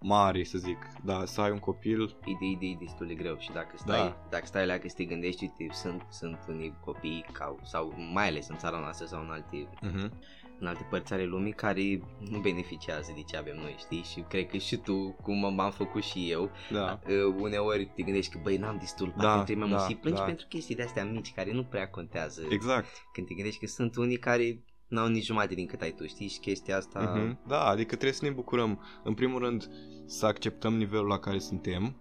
mare, 0.00 0.44
să 0.44 0.58
zic, 0.58 0.78
dar 1.04 1.24
să 1.26 1.40
ai 1.40 1.50
un 1.50 1.58
copil, 1.58 2.02
E 2.24 2.32
de, 2.40 2.46
e 2.46 2.56
de 2.60 2.76
destul 2.84 3.06
de 3.06 3.14
greu 3.14 3.36
și 3.38 3.50
dacă 3.52 3.76
stai, 3.76 3.98
Da. 3.98 4.26
dacă 4.30 4.46
stai 4.46 4.66
la 4.66 4.78
că 4.78 4.88
să 4.88 4.94
te 4.96 5.04
gândești, 5.04 5.42
uite, 5.58 5.74
sunt, 5.74 6.02
sunt 6.10 6.38
unii 6.48 6.76
copii 6.84 7.24
ca, 7.32 7.54
sau 7.62 7.92
mai 8.12 8.28
ales 8.28 8.48
în 8.48 8.56
țara 8.56 8.78
noastră 8.78 9.06
sau 9.06 9.22
în 9.22 9.30
alte, 9.30 9.68
uh-huh. 9.82 10.10
În 10.58 10.66
alte 10.66 10.86
părți 10.90 11.12
ale 11.12 11.24
lumii 11.24 11.52
care 11.52 12.00
nu 12.30 12.38
beneficiază 12.38 13.12
de 13.14 13.22
ce 13.22 13.36
avem 13.36 13.56
noi, 13.56 13.74
știi? 13.78 14.02
Și 14.02 14.20
cred 14.20 14.46
că 14.46 14.56
și 14.56 14.76
tu, 14.76 15.16
cum 15.22 15.60
am 15.60 15.70
făcut 15.70 16.02
și 16.02 16.30
eu, 16.30 16.50
da, 16.70 17.00
uh, 17.06 17.34
uneori 17.38 17.90
te 17.94 18.02
gândești 18.02 18.32
că 18.32 18.38
băi 18.42 18.56
n-am 18.56 18.76
destul 18.78 19.06
bani 19.16 19.22
Da, 19.22 19.34
pentru 19.34 19.58
mai 19.58 19.68
mult 19.68 19.80
da, 19.80 19.88
și 19.88 19.94
plângi 19.94 20.18
da. 20.18 20.24
pentru 20.24 20.46
chestii 20.48 20.74
de 20.74 20.82
astea 20.82 21.04
mici 21.04 21.32
care 21.32 21.52
nu 21.52 21.64
prea 21.64 21.88
contează. 21.88 22.42
exact. 22.48 22.86
Când 23.12 23.26
te 23.26 23.34
gândești 23.34 23.60
că 23.60 23.66
sunt 23.66 23.96
unii 23.96 24.18
care 24.18 24.62
n-au 24.88 25.08
nici 25.08 25.24
jumate 25.24 25.54
din 25.54 25.66
cât 25.66 25.80
ai 25.80 25.92
tu, 25.92 26.06
știi? 26.06 26.28
Și 26.28 26.38
chestia 26.38 26.76
asta... 26.76 27.12
Mhm. 27.16 27.40
Da, 27.46 27.64
adică 27.64 27.88
trebuie 27.94 28.12
să 28.12 28.24
ne 28.24 28.30
bucurăm. 28.30 28.80
În 29.04 29.14
primul 29.14 29.38
rând, 29.38 29.70
să 30.06 30.26
acceptăm 30.26 30.76
nivelul 30.76 31.06
la 31.06 31.18
care 31.18 31.38
suntem, 31.38 31.96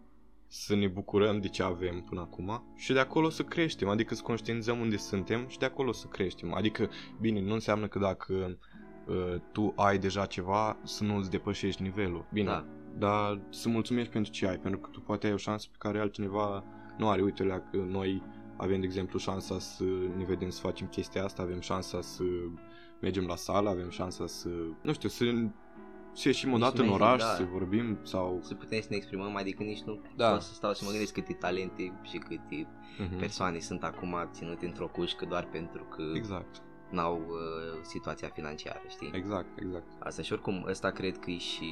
să 0.56 0.76
ne 0.76 0.88
bucurăm 0.88 1.40
de 1.40 1.48
ce 1.48 1.64
avem 1.64 2.02
până 2.02 2.22
acum 2.22 2.64
și 2.76 2.94
de 2.94 3.00
acolo 3.00 3.30
să 3.30 3.44
creștem, 3.44 3.88
adică 3.88 4.16
să 4.16 4.22
conștientizăm 4.22 4.80
unde 4.80 4.98
suntem 4.98 5.48
și 5.48 5.58
de 5.58 5.66
acolo 5.66 5.92
să 5.92 6.08
creștem. 6.08 6.54
Adică, 6.54 6.90
bine, 7.20 7.42
nu 7.42 7.54
înseamnă 7.54 7.88
că 7.88 8.00
dacă 8.00 8.58
uh, 9.08 9.36
tu 9.52 9.74
ai 9.76 9.98
deja 9.98 10.26
ceva, 10.26 10.78
să 10.84 11.04
nu 11.04 11.16
îți 11.16 11.30
depășești 11.30 11.82
nivelul. 11.82 12.26
Bine, 12.34 12.50
Da. 12.50 12.66
dar 12.98 13.42
să 13.50 13.70
mulțumești 13.70 14.12
pentru 14.12 14.32
ce 14.32 14.48
ai, 14.48 14.58
pentru 14.58 14.80
că 14.80 14.90
tu 14.90 15.00
poate 15.00 15.28
ai 15.28 15.34
o 15.34 15.38
șansă 15.38 15.68
pe 15.72 15.78
care 15.80 16.00
altcineva 16.00 16.64
nu 16.98 17.10
are. 17.10 17.22
Uite, 17.22 17.44
la 17.44 17.60
că 17.60 17.78
noi 17.78 18.22
avem, 18.58 18.80
de 18.80 18.86
exemplu, 18.86 19.20
șansa 19.20 19.60
să 19.60 19.84
ne 20.18 20.24
vedem 20.24 20.50
să 20.50 20.60
facem 20.60 20.88
chestia 20.88 21.24
asta, 21.24 21.42
avem 21.42 21.60
șansa 21.60 22.02
să 22.02 22.24
mergem 23.02 23.26
la 23.26 23.36
sală, 23.36 23.70
avem 23.70 23.90
șansa 23.90 24.28
să, 24.28 24.50
nu 24.82 24.94
știu, 24.94 25.10
să, 25.10 25.24
să 26.14 26.28
ieșim 26.28 26.50
o 26.50 26.56
Nici 26.56 26.62
dată 26.66 26.82
în 26.82 26.88
nu 26.88 26.94
oraș, 26.94 27.20
da. 27.22 27.26
să 27.26 27.44
vorbim 27.52 27.98
sau... 28.04 28.40
Să 28.44 28.54
putem 28.54 28.80
să 28.82 28.88
ne 28.90 28.96
exprimăm, 28.96 29.36
adică 29.36 29.64
nici 29.64 29.82
nu 29.82 30.02
Da. 30.16 30.30
pot 30.32 30.42
să 30.42 30.54
stau 30.54 30.74
să 30.74 30.82
mă 30.86 30.90
gândesc 30.92 31.14
câte 31.14 31.34
talente 31.34 32.00
și 32.02 32.18
câte 32.18 32.68
Mhm. 32.98 33.18
persoane 33.20 33.60
sunt 33.60 33.84
acum 33.84 34.30
ținute 34.32 34.66
într-o 34.66 34.88
cușcă 34.88 35.26
doar 35.26 35.48
pentru 35.52 35.84
că 35.84 36.04
Exact, 36.16 36.62
n-au 36.90 37.16
uh, 37.28 37.80
situația 37.82 38.28
financiară, 38.34 38.82
știi? 38.90 39.10
exact, 39.14 39.60
exact. 39.60 39.88
Asta 40.00 40.22
și 40.22 40.34
oricum, 40.34 40.66
ăsta 40.70 40.90
cred 40.92 41.18
că 41.18 41.32
e 41.32 41.38
și... 41.38 41.66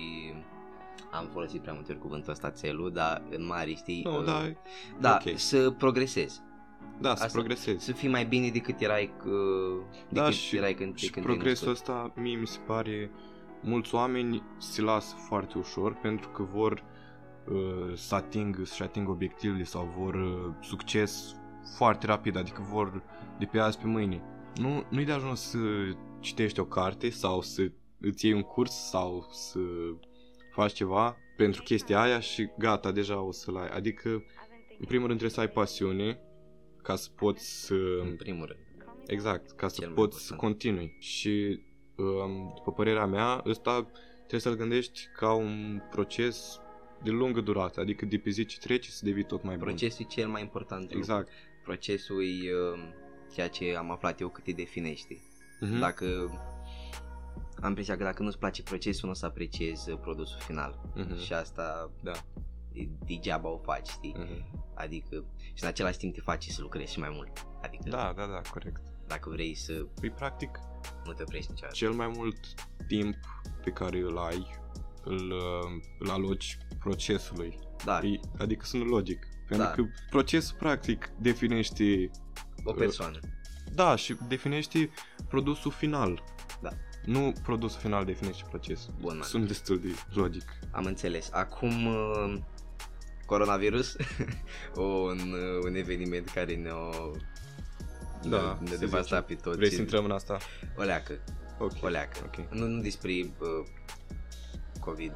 Am 1.11 1.29
folosit 1.31 1.61
prea 1.61 1.73
multe 1.73 1.91
ori 1.91 2.01
cuvântul 2.01 2.31
ăsta, 2.31 2.51
țelul, 2.51 2.91
dar 2.91 3.23
în 3.29 3.45
mare, 3.45 3.73
știi? 3.73 4.01
Nu, 4.03 4.17
uh, 4.19 4.25
da, 4.25 4.41
da 4.99 5.19
ok. 5.25 5.37
să 5.39 5.71
progresezi, 5.71 6.41
da, 6.99 7.15
să 7.15 7.23
asta- 7.23 7.37
progresezi. 7.37 7.85
să 7.85 7.91
fii 7.91 8.09
mai 8.09 8.25
bine 8.25 8.49
decât 8.49 8.79
erai, 8.79 9.13
uh, 9.25 9.83
Da, 10.09 10.21
decât 10.21 10.33
și, 10.39 10.55
erai 10.55 10.73
când, 10.73 10.97
și 10.97 11.09
când 11.09 11.25
progresul 11.25 11.67
erai 11.67 11.79
născut. 11.79 11.95
ăsta, 11.95 12.21
mie 12.21 12.35
mi 12.35 12.47
se 12.47 12.59
pare, 12.65 13.11
mulți 13.61 13.95
oameni 13.95 14.43
se 14.57 14.81
lasă 14.81 15.15
foarte 15.27 15.57
ușor 15.57 15.93
pentru 15.93 16.29
că 16.29 16.43
vor 16.43 16.83
uh, 17.47 17.93
să 17.95 18.15
atingă, 18.15 18.65
să 18.65 18.83
atingă 18.83 19.11
obiectivele 19.11 19.63
sau 19.63 19.93
vor 19.97 20.13
uh, 20.13 20.53
succes 20.61 21.35
foarte 21.77 22.05
rapid, 22.05 22.35
adică 22.35 22.61
vor 22.71 23.03
de 23.39 23.45
pe 23.45 23.59
azi 23.59 23.77
pe 23.77 23.87
mâine. 23.87 24.23
Nu, 24.55 24.83
nu-i 24.89 25.05
de 25.05 25.11
ajuns 25.11 25.41
să 25.41 25.57
citești 26.19 26.59
o 26.59 26.65
carte 26.65 27.09
sau 27.09 27.41
să 27.41 27.71
îți 27.99 28.25
iei 28.25 28.33
un 28.33 28.41
curs 28.41 28.89
sau 28.89 29.27
să 29.31 29.59
faci 30.51 30.73
ceva 30.73 31.17
pentru 31.37 31.63
chestia 31.63 32.01
aia 32.01 32.19
și 32.19 32.49
gata, 32.57 32.91
deja 32.91 33.21
o 33.21 33.31
să-l 33.31 33.57
ai. 33.57 33.67
Adică, 33.67 34.09
în 34.79 34.85
primul 34.87 35.07
rând 35.07 35.19
trebuie 35.19 35.29
să 35.29 35.39
ai 35.39 35.49
pasiune 35.49 36.19
ca 36.83 36.95
să 36.95 37.09
poți 37.15 37.65
să... 37.65 37.75
În 38.01 38.15
primul 38.15 38.45
rând. 38.45 38.59
Exact, 39.05 39.51
ca 39.51 39.67
să 39.67 39.75
Cel 39.79 39.85
mai 39.85 39.95
poți 39.95 40.25
să 40.25 40.27
important. 40.31 40.61
continui. 40.61 40.95
Și, 40.99 41.29
um, 41.29 41.70
după 42.55 42.71
părerea 42.75 43.05
mea, 43.05 43.41
ăsta 43.45 43.87
trebuie 44.17 44.39
să-l 44.39 44.55
gândești 44.55 45.01
ca 45.17 45.33
un 45.33 45.81
proces 45.89 46.59
de 47.03 47.09
lungă 47.09 47.41
durată, 47.41 47.79
adică 47.79 48.05
de 48.05 48.17
pe 48.17 48.29
zi 48.29 48.45
ce 48.45 48.57
trece 48.57 48.89
să 48.89 49.05
devii 49.05 49.23
tot 49.23 49.43
mai 49.43 49.55
bun. 49.57 49.63
Procesul 49.67 50.05
e 50.09 50.13
cel 50.13 50.27
mai 50.27 50.41
important 50.41 50.81
lucru. 50.81 50.97
Exact. 50.97 51.29
procesul 51.63 52.23
e 52.23 52.53
uh, 52.53 52.79
ceea 53.33 53.47
ce 53.49 53.75
am 53.77 53.91
aflat 53.91 54.19
eu 54.19 54.29
cât 54.29 54.43
te 54.43 54.51
definește. 54.51 55.21
Mhm. 55.59 55.79
Dacă 55.79 56.05
am 57.61 57.67
impresia 57.67 57.97
că 57.97 58.03
dacă 58.03 58.23
nu-ți 58.23 58.37
place 58.39 58.63
procesul, 58.63 59.05
nu 59.05 59.11
o 59.11 59.13
să 59.13 59.25
apreciezi 59.25 59.91
uh, 59.91 59.97
produsul 60.01 60.39
final. 60.39 60.81
Mhm. 60.95 61.19
Și 61.19 61.33
asta 61.33 61.91
Da. 62.03 62.11
e 62.73 62.87
degeaba 63.05 63.49
o 63.49 63.57
faci, 63.57 63.87
știi? 63.87 64.15
Mhm. 64.17 64.69
Adică 64.75 65.23
și 65.53 65.63
în 65.63 65.67
același 65.67 65.97
timp 65.97 66.13
te 66.13 66.21
face 66.21 66.51
să 66.51 66.61
lucrezi 66.61 66.91
și 66.91 66.99
mai 66.99 67.09
mult. 67.13 67.47
Adică 67.61 67.89
Da, 67.89 68.13
da, 68.15 68.25
da, 68.25 68.41
corect. 68.51 68.81
Dacă 69.11 69.29
vrei 69.29 69.55
să 69.55 69.73
Păi, 69.99 70.09
practic, 70.09 70.49
nu 71.05 71.11
te 71.13 71.21
oprești 71.21 71.49
niciodată. 71.51 71.75
cel 71.77 71.91
mai 71.91 72.11
mult 72.15 72.37
timp 72.87 73.15
pe 73.63 73.69
care 73.69 73.99
îl 73.99 74.17
ai, 74.17 74.47
îl, 75.03 75.31
uh, 75.31 75.81
îl 75.99 76.09
aloci 76.09 76.57
procesului. 76.79 77.59
Da, 77.85 77.99
E- 78.03 78.19
Adică 78.37 78.65
sună 78.65 78.83
logic. 78.83 79.27
Pentru 79.47 79.65
Da. 79.67 79.71
că 79.71 79.83
procesul, 80.09 80.55
practic, 80.59 81.11
definește... 81.19 82.09
o 82.63 82.73
persoană. 82.73 83.19
Da, 83.73 83.95
și 83.95 84.15
definește 84.27 84.89
produsul 85.29 85.71
final. 85.71 86.23
Da. 86.61 86.69
Nu 87.05 87.33
produsul 87.43 87.79
final 87.79 88.05
definește 88.05 88.43
procesul. 88.49 88.93
Bun, 88.99 89.13
man. 89.17 89.27
Sunt 89.27 89.47
destul 89.47 89.79
de 89.79 89.87
logic. 90.13 90.43
Am 90.71 90.85
înțeles. 90.85 91.29
Acum 91.31 91.85
uh, 91.85 92.37
coronavirus, 93.25 93.95
un, 94.75 95.19
uh, 95.33 95.63
un 95.65 95.75
eveniment 95.75 96.29
care 96.29 96.55
ne-a 96.55 96.89
Da, 98.29 98.57
ne 98.61 98.69
să 98.69 98.77
devastat 98.77 99.25
pe 99.25 99.35
toți. 99.35 99.57
Vrei 99.57 99.69
să 99.71 99.81
intrăm 99.81 100.05
în 100.05 100.11
asta? 100.11 100.37
O 100.77 100.83
leacă, 100.83 101.23
Ok. 101.59 101.71
o 101.81 101.87
leacă. 101.87 102.19
Ok. 102.25 102.51
Nu, 102.53 102.65
nu 102.67 102.81
despre 102.81 103.11
uh, 103.11 103.67
COVID. 104.79 105.13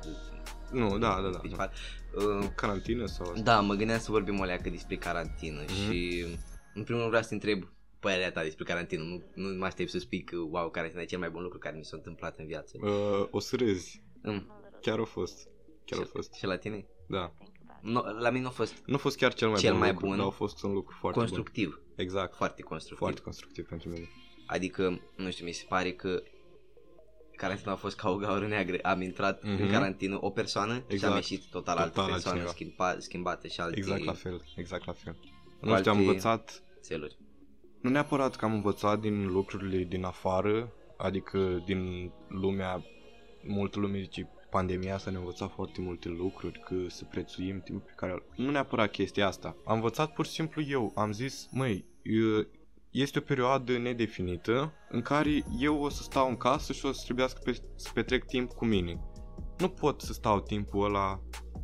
Nu, 0.71 0.97
da, 0.97 1.19
da, 1.21 1.29
da. 1.29 1.37
principal. 1.37 1.71
Uh, 2.15 2.47
Carantină 2.55 3.05
sau 3.05 3.25
asta? 3.31 3.41
da, 3.43 3.59
mă 3.59 3.73
gândeam 3.73 3.99
să 3.99 4.11
vorbim 4.11 4.39
o 4.39 4.43
leacă 4.43 4.69
despre 4.69 4.95
carantină 4.95 5.61
Mhm. 5.61 5.73
și 5.73 6.25
în 6.73 6.83
primul 6.83 6.99
rând 7.01 7.07
vreau 7.07 7.21
să 7.23 7.27
te 7.27 7.33
întreb 7.33 7.69
părerea 7.99 8.31
ta 8.31 8.43
despre 8.43 8.63
carantină. 8.63 9.03
Nu, 9.03 9.23
nu 9.35 9.57
mă 9.57 9.65
aștept 9.65 9.89
să 9.89 9.99
spui 9.99 10.23
că, 10.23 10.35
wow, 10.37 10.69
carantina 10.69 11.01
e 11.01 11.05
cel 11.05 11.19
mai 11.19 11.29
bun 11.29 11.41
lucru 11.41 11.57
care 11.57 11.77
mi 11.77 11.85
s-a 11.85 11.95
întâmplat 11.95 12.37
în 12.37 12.45
viață. 12.45 12.77
Uh, 12.81 13.27
o 13.31 13.39
să 13.39 13.55
râzi. 13.55 14.01
Mm. 14.23 14.51
Chiar 14.81 14.99
a 14.99 15.03
fost. 15.03 15.47
Chiar 15.85 15.99
a 15.99 16.03
Și- 16.03 16.09
fost. 16.09 16.33
Și 16.33 16.45
la 16.45 16.57
tine? 16.57 16.85
Da. 17.07 17.33
No, 17.81 18.01
la 18.19 18.29
mine 18.29 18.45
a 18.45 18.49
fost 18.49 18.73
Nu 18.85 18.95
a 18.95 18.97
fost 18.97 19.17
chiar 19.17 19.33
cel 19.33 19.47
mai 19.49 19.57
Cel 19.59 19.71
bun 19.71 19.79
mai 19.79 19.89
lucru, 19.91 20.05
bun. 20.07 20.17
dar 20.17 20.25
a 20.25 20.29
fost 20.29 20.63
un 20.63 20.73
lucru 20.73 20.95
foarte 20.99 21.17
constructiv. 21.19 21.69
bun. 21.69 21.83
Exact. 21.95 22.35
Foarte 22.35 22.61
constructiv. 22.61 22.97
Foarte 22.97 23.21
constructiv 23.21 23.67
pentru 23.67 23.89
mine. 23.89 24.07
Adică, 24.47 25.01
nu 25.15 25.29
știu, 25.31 25.45
mi 25.45 25.51
se 25.51 25.65
pare 25.69 25.91
că 25.91 26.23
carantina 27.35 27.71
a 27.71 27.75
fost 27.75 27.95
ca 27.97 28.09
o 28.09 28.15
gaură 28.15 28.47
neagră. 28.47 28.77
Am 28.81 29.01
intrat 29.01 29.41
în 29.43 29.53
Mhm. 29.53 29.71
carantină 29.71 30.17
o 30.21 30.29
persoană 30.29 30.73
și 30.73 30.79
am 30.79 30.85
Exact. 30.89 31.15
ieșit 31.15 31.43
total, 31.49 31.77
altă 31.77 31.89
Total 31.93 32.11
persoană 32.11 32.39
altcineva. 32.39 32.51
schimba, 32.75 32.99
schimbată 32.99 33.47
și 33.47 33.59
alte 33.59 33.77
Exact 33.77 34.03
la 34.03 34.13
fel. 34.13 34.41
Exact 34.55 34.85
la 34.85 34.93
fel. 34.93 35.13
Cu 35.59 35.65
Nu 35.65 35.75
știu, 35.77 35.91
am 35.91 35.97
alte- 35.97 36.07
învățat 36.09 36.63
țeluri. 36.81 37.17
Nu 37.81 37.89
neapărat 37.89 38.35
că 38.35 38.45
am 38.45 38.53
învățat 38.53 38.99
din 38.99 39.27
lucrurile 39.27 39.83
din 39.83 40.03
afară, 40.03 40.71
adică 40.97 41.63
din 41.65 42.11
lumea, 42.27 42.83
multă 43.43 43.79
lume 43.79 43.99
zice, 43.99 44.29
pandemia 44.49 44.93
asta 44.95 45.09
ne-a 45.09 45.19
învățat 45.19 45.51
foarte 45.51 45.81
multe 45.81 46.09
lucruri, 46.09 46.59
că 46.59 46.75
să 46.87 47.03
prețuim 47.05 47.61
timpul 47.61 47.83
pe 47.85 47.93
care... 47.95 48.11
îl- 48.11 48.23
Nu 48.35 48.51
neapărat 48.51 48.91
chestia 48.91 49.27
asta. 49.27 49.55
Am 49.65 49.75
învățat 49.75 50.13
pur 50.13 50.25
și 50.25 50.31
simplu 50.31 50.61
eu, 50.61 50.91
am 50.95 51.11
zis, 51.11 51.47
măi, 51.51 51.85
e- 52.01 52.47
este 52.89 53.19
o 53.19 53.21
perioadă 53.21 53.77
nedefinită 53.77 54.73
în 54.89 55.01
care 55.01 55.43
eu 55.59 55.81
o 55.83 55.89
să 55.89 56.03
stau 56.03 56.29
în 56.29 56.37
casă 56.37 56.73
și 56.73 56.85
o 56.85 56.91
să 56.91 57.01
trebuiască 57.03 57.39
pe, 57.43 57.57
să 57.75 57.89
petrec 57.93 58.25
timp 58.25 58.51
cu 58.51 58.65
mine. 58.65 58.99
Nu 59.57 59.69
pot 59.69 60.01
să 60.01 60.13
stau 60.13 60.41
timpul 60.41 60.85
ăla 60.85 61.21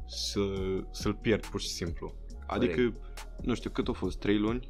să, 0.08 0.40
să-l 0.92 1.14
pierd 1.14 1.46
pur 1.46 1.62
și 1.62 1.70
simplu. 1.70 2.16
Adică, 2.48 2.94
nu 3.42 3.54
știu, 3.54 3.70
cât 3.70 3.88
a 3.88 3.92
fost, 3.92 4.20
3 4.20 4.38
luni? 4.38 4.70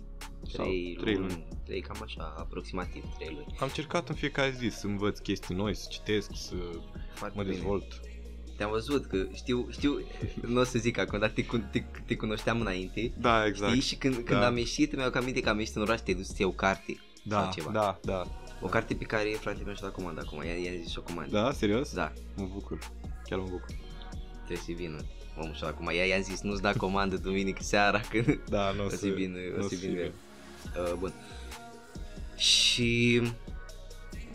Sau 0.56 0.66
Trei, 0.66 0.98
trei 1.02 1.16
luni, 1.16 1.44
trei, 1.66 1.82
cam 1.82 2.00
așa, 2.04 2.34
aproximativ 2.38 3.04
trei 3.18 3.30
luni. 3.34 3.46
Am 3.60 3.68
încercat 3.68 4.10
în 4.10 4.16
fiecare 4.16 4.56
zi 4.60 4.68
să 4.70 4.88
învăț 4.88 5.20
chestii 5.20 5.56
noi, 5.56 5.76
să 5.76 5.88
citesc, 5.90 6.30
să 6.34 6.54
Foarte 7.14 7.38
mă 7.38 7.44
bine. 7.44 7.56
dezvolt. 7.56 8.00
Te-am 8.58 8.70
văzut 8.70 9.06
că 9.06 9.28
știu, 9.34 9.68
știu, 9.72 10.00
nu 10.42 10.60
o 10.60 10.64
să 10.64 10.80
zic 10.80 10.98
acum, 10.98 11.20
dar 11.20 11.30
te, 11.30 11.46
cu- 11.46 11.58
te, 11.72 11.84
te 12.06 12.16
cunoșteam 12.16 12.60
înainte. 12.60 13.12
Da, 13.18 13.46
exact. 13.46 13.72
Știi? 13.72 13.82
Și 13.84 13.96
când, 13.96 14.14
când 14.16 14.40
Da. 14.40 14.46
am 14.46 14.58
ieșit, 14.58 14.96
mi-au 14.96 15.12
aminte 15.14 15.42
că 15.42 15.50
am 15.50 15.60
ieșit 15.60 15.76
în 15.76 15.82
oraș, 15.82 16.00
te-ai 16.02 16.18
dus 16.18 16.28
să 16.28 16.34
iei 16.38 16.48
o 16.48 16.52
carte 16.52 17.00
da, 17.24 17.42
sau 17.42 17.52
ceva. 17.52 17.72
da, 17.72 18.00
da. 18.04 18.24
O 18.62 18.68
carte 18.68 18.94
pe 18.94 19.04
care 19.04 19.30
fratele 19.30 19.64
meu 19.66 19.74
și-o 19.74 19.86
dat 19.86 19.96
comandă 19.96 20.22
acum, 20.26 20.44
i-a, 20.44 20.54
i-a 20.54 20.80
zis 20.82 20.92
și 20.92 21.00
o 21.00 21.02
comandă. 21.02 21.32
Da, 21.32 21.52
serios? 21.52 21.94
Da, 21.94 22.14
Mă 22.36 22.48
bucur. 22.54 22.80
Chiar 23.30 23.40
mă 23.40 23.46
bucur. 23.50 23.66
trebuie 24.36 24.58
să 24.66 24.72
vină. 24.76 24.98
Omul 25.40 25.54
și 25.56 25.64
acum, 25.64 25.90
i-a, 25.96 26.06
i-a 26.06 26.20
zis, 26.20 26.42
nu-ți 26.42 26.62
da 26.62 26.74
comandă 26.74 27.18
duminică 27.18 27.64
seara, 27.64 28.00
că 28.00 28.24
Da, 28.50 28.72
nu 28.72 28.82
o 28.82 28.86
o 28.86 28.90
să... 28.90 28.96
să 28.96 29.08
vină, 29.08 29.38
nu 29.58 29.66
o 29.66 29.68
să 29.68 29.76
fie 29.76 29.90
vină. 29.90 30.12
Bine. 30.74 30.84
Uh, 30.90 30.94
bun. 31.00 31.14
Și 32.36 33.22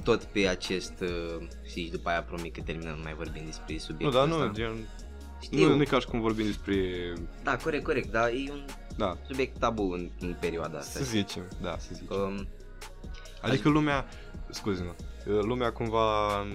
tot 0.04 0.22
pe 0.22 0.48
acest, 0.48 0.92
uh, 1.00 1.46
și 1.72 1.88
după 1.92 2.08
aia 2.08 2.22
promit 2.22 2.54
că 2.54 2.60
terminăm, 2.64 2.96
nu 2.96 3.02
mai 3.02 3.14
vorbim 3.14 3.42
despre 3.44 3.72
Nu, 3.72 3.78
subiectul 3.78 4.18
dar 4.18 4.28
nu, 4.28 4.34
ăsta. 4.34 4.52
gen... 4.54 4.88
Știu, 5.40 5.68
Nu, 5.68 5.74
nu 5.76 5.82
e 5.82 5.84
ca 5.84 5.98
și 6.00 6.06
cum 6.06 6.20
vorbim 6.20 6.46
despre... 6.46 6.74
da, 7.42 7.56
corect, 7.56 7.84
corect, 7.84 8.10
dar 8.10 8.28
e 8.28 8.50
un 8.50 8.64
Da, 8.96 9.16
subiect 9.26 9.58
tabu 9.58 9.90
în, 9.90 10.10
în 10.20 10.36
perioada 10.40 10.78
asta. 10.78 10.98
să 10.98 11.04
zicem, 11.04 11.42
da, 11.62 11.76
să 11.78 11.88
zicem. 11.92 12.16
Um, 12.16 12.46
Adică 13.42 13.68
lumea, 13.68 14.06
scuze-mă, 14.50 14.94
lumea 15.42 15.72
cumva 15.72 16.46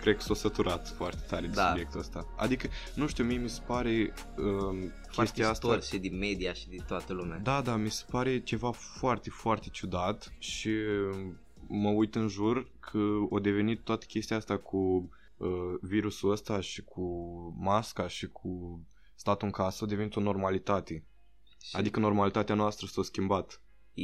cred 0.00 0.16
că 0.16 0.22
s-a 0.22 0.34
săturat 0.34 0.88
foarte 0.96 1.20
tare 1.28 1.46
de 1.46 1.52
Da. 1.54 1.68
subiectul 1.68 2.00
ăsta. 2.00 2.26
Adică, 2.36 2.68
nu 2.94 3.06
știu, 3.06 3.24
mie 3.24 3.36
mi 3.38 3.48
se 3.48 3.60
pare 3.66 4.12
um, 4.36 4.76
foarte 4.76 5.01
chestia 5.20 5.48
asta... 5.48 5.68
stors 5.68 5.88
și 5.88 5.98
din 5.98 6.18
media 6.18 6.52
și 6.52 6.68
din 6.68 6.84
toată 6.86 7.12
lumea. 7.12 7.38
Da, 7.38 7.62
da, 7.62 7.76
mi 7.76 7.90
se 7.90 8.04
pare 8.10 8.42
ceva 8.42 8.70
foarte, 8.70 9.30
foarte 9.30 9.68
ciudat 9.72 10.32
și 10.38 10.70
mă 11.66 11.88
uit 11.88 12.14
în 12.14 12.28
jur 12.28 12.70
că 12.80 12.98
a 13.36 13.40
devenit 13.40 13.80
toată 13.84 14.06
chestia 14.06 14.36
asta 14.36 14.58
cu 14.58 15.10
uh, 15.36 15.48
virusul 15.80 16.30
ăsta 16.30 16.60
și 16.60 16.82
cu 16.82 17.02
masca 17.58 18.08
și 18.08 18.28
cu 18.28 18.80
statul 19.14 19.46
în 19.46 19.52
casă 19.52 19.84
a 19.84 19.86
devenit 19.86 20.16
o 20.16 20.20
normalitate. 20.20 21.04
Și 21.62 21.76
Adică 21.76 22.00
normalitatea 22.00 22.54
noastră 22.54 22.86
s-a 22.86 23.02
schimbat. 23.02 23.60
e, 23.94 24.02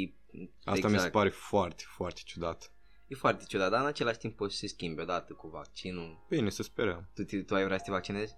Asta 0.65 0.77
exact. 0.77 0.95
mi 0.95 1.01
se 1.01 1.09
pare 1.09 1.29
foarte, 1.29 1.83
foarte 1.87 2.21
ciudat. 2.25 2.73
E 3.07 3.15
foarte 3.15 3.45
ciudat, 3.49 3.71
dar 3.71 3.81
în 3.81 3.87
același 3.87 4.19
timp 4.19 4.37
poți 4.37 4.53
să 4.55 4.59
se 4.61 4.67
schimbe 4.67 5.03
odată 5.03 5.33
cu 5.33 5.49
vaccinul. 5.49 6.27
Bine, 6.29 6.51
să 6.51 6.63
sperăm. 6.63 7.09
Tu, 7.15 7.23
te- 7.25 7.43
tu 7.43 7.55
ai 7.55 7.65
vrea 7.65 7.77
să 7.79 7.85
te 7.85 7.91
vaccinezi? 7.91 8.35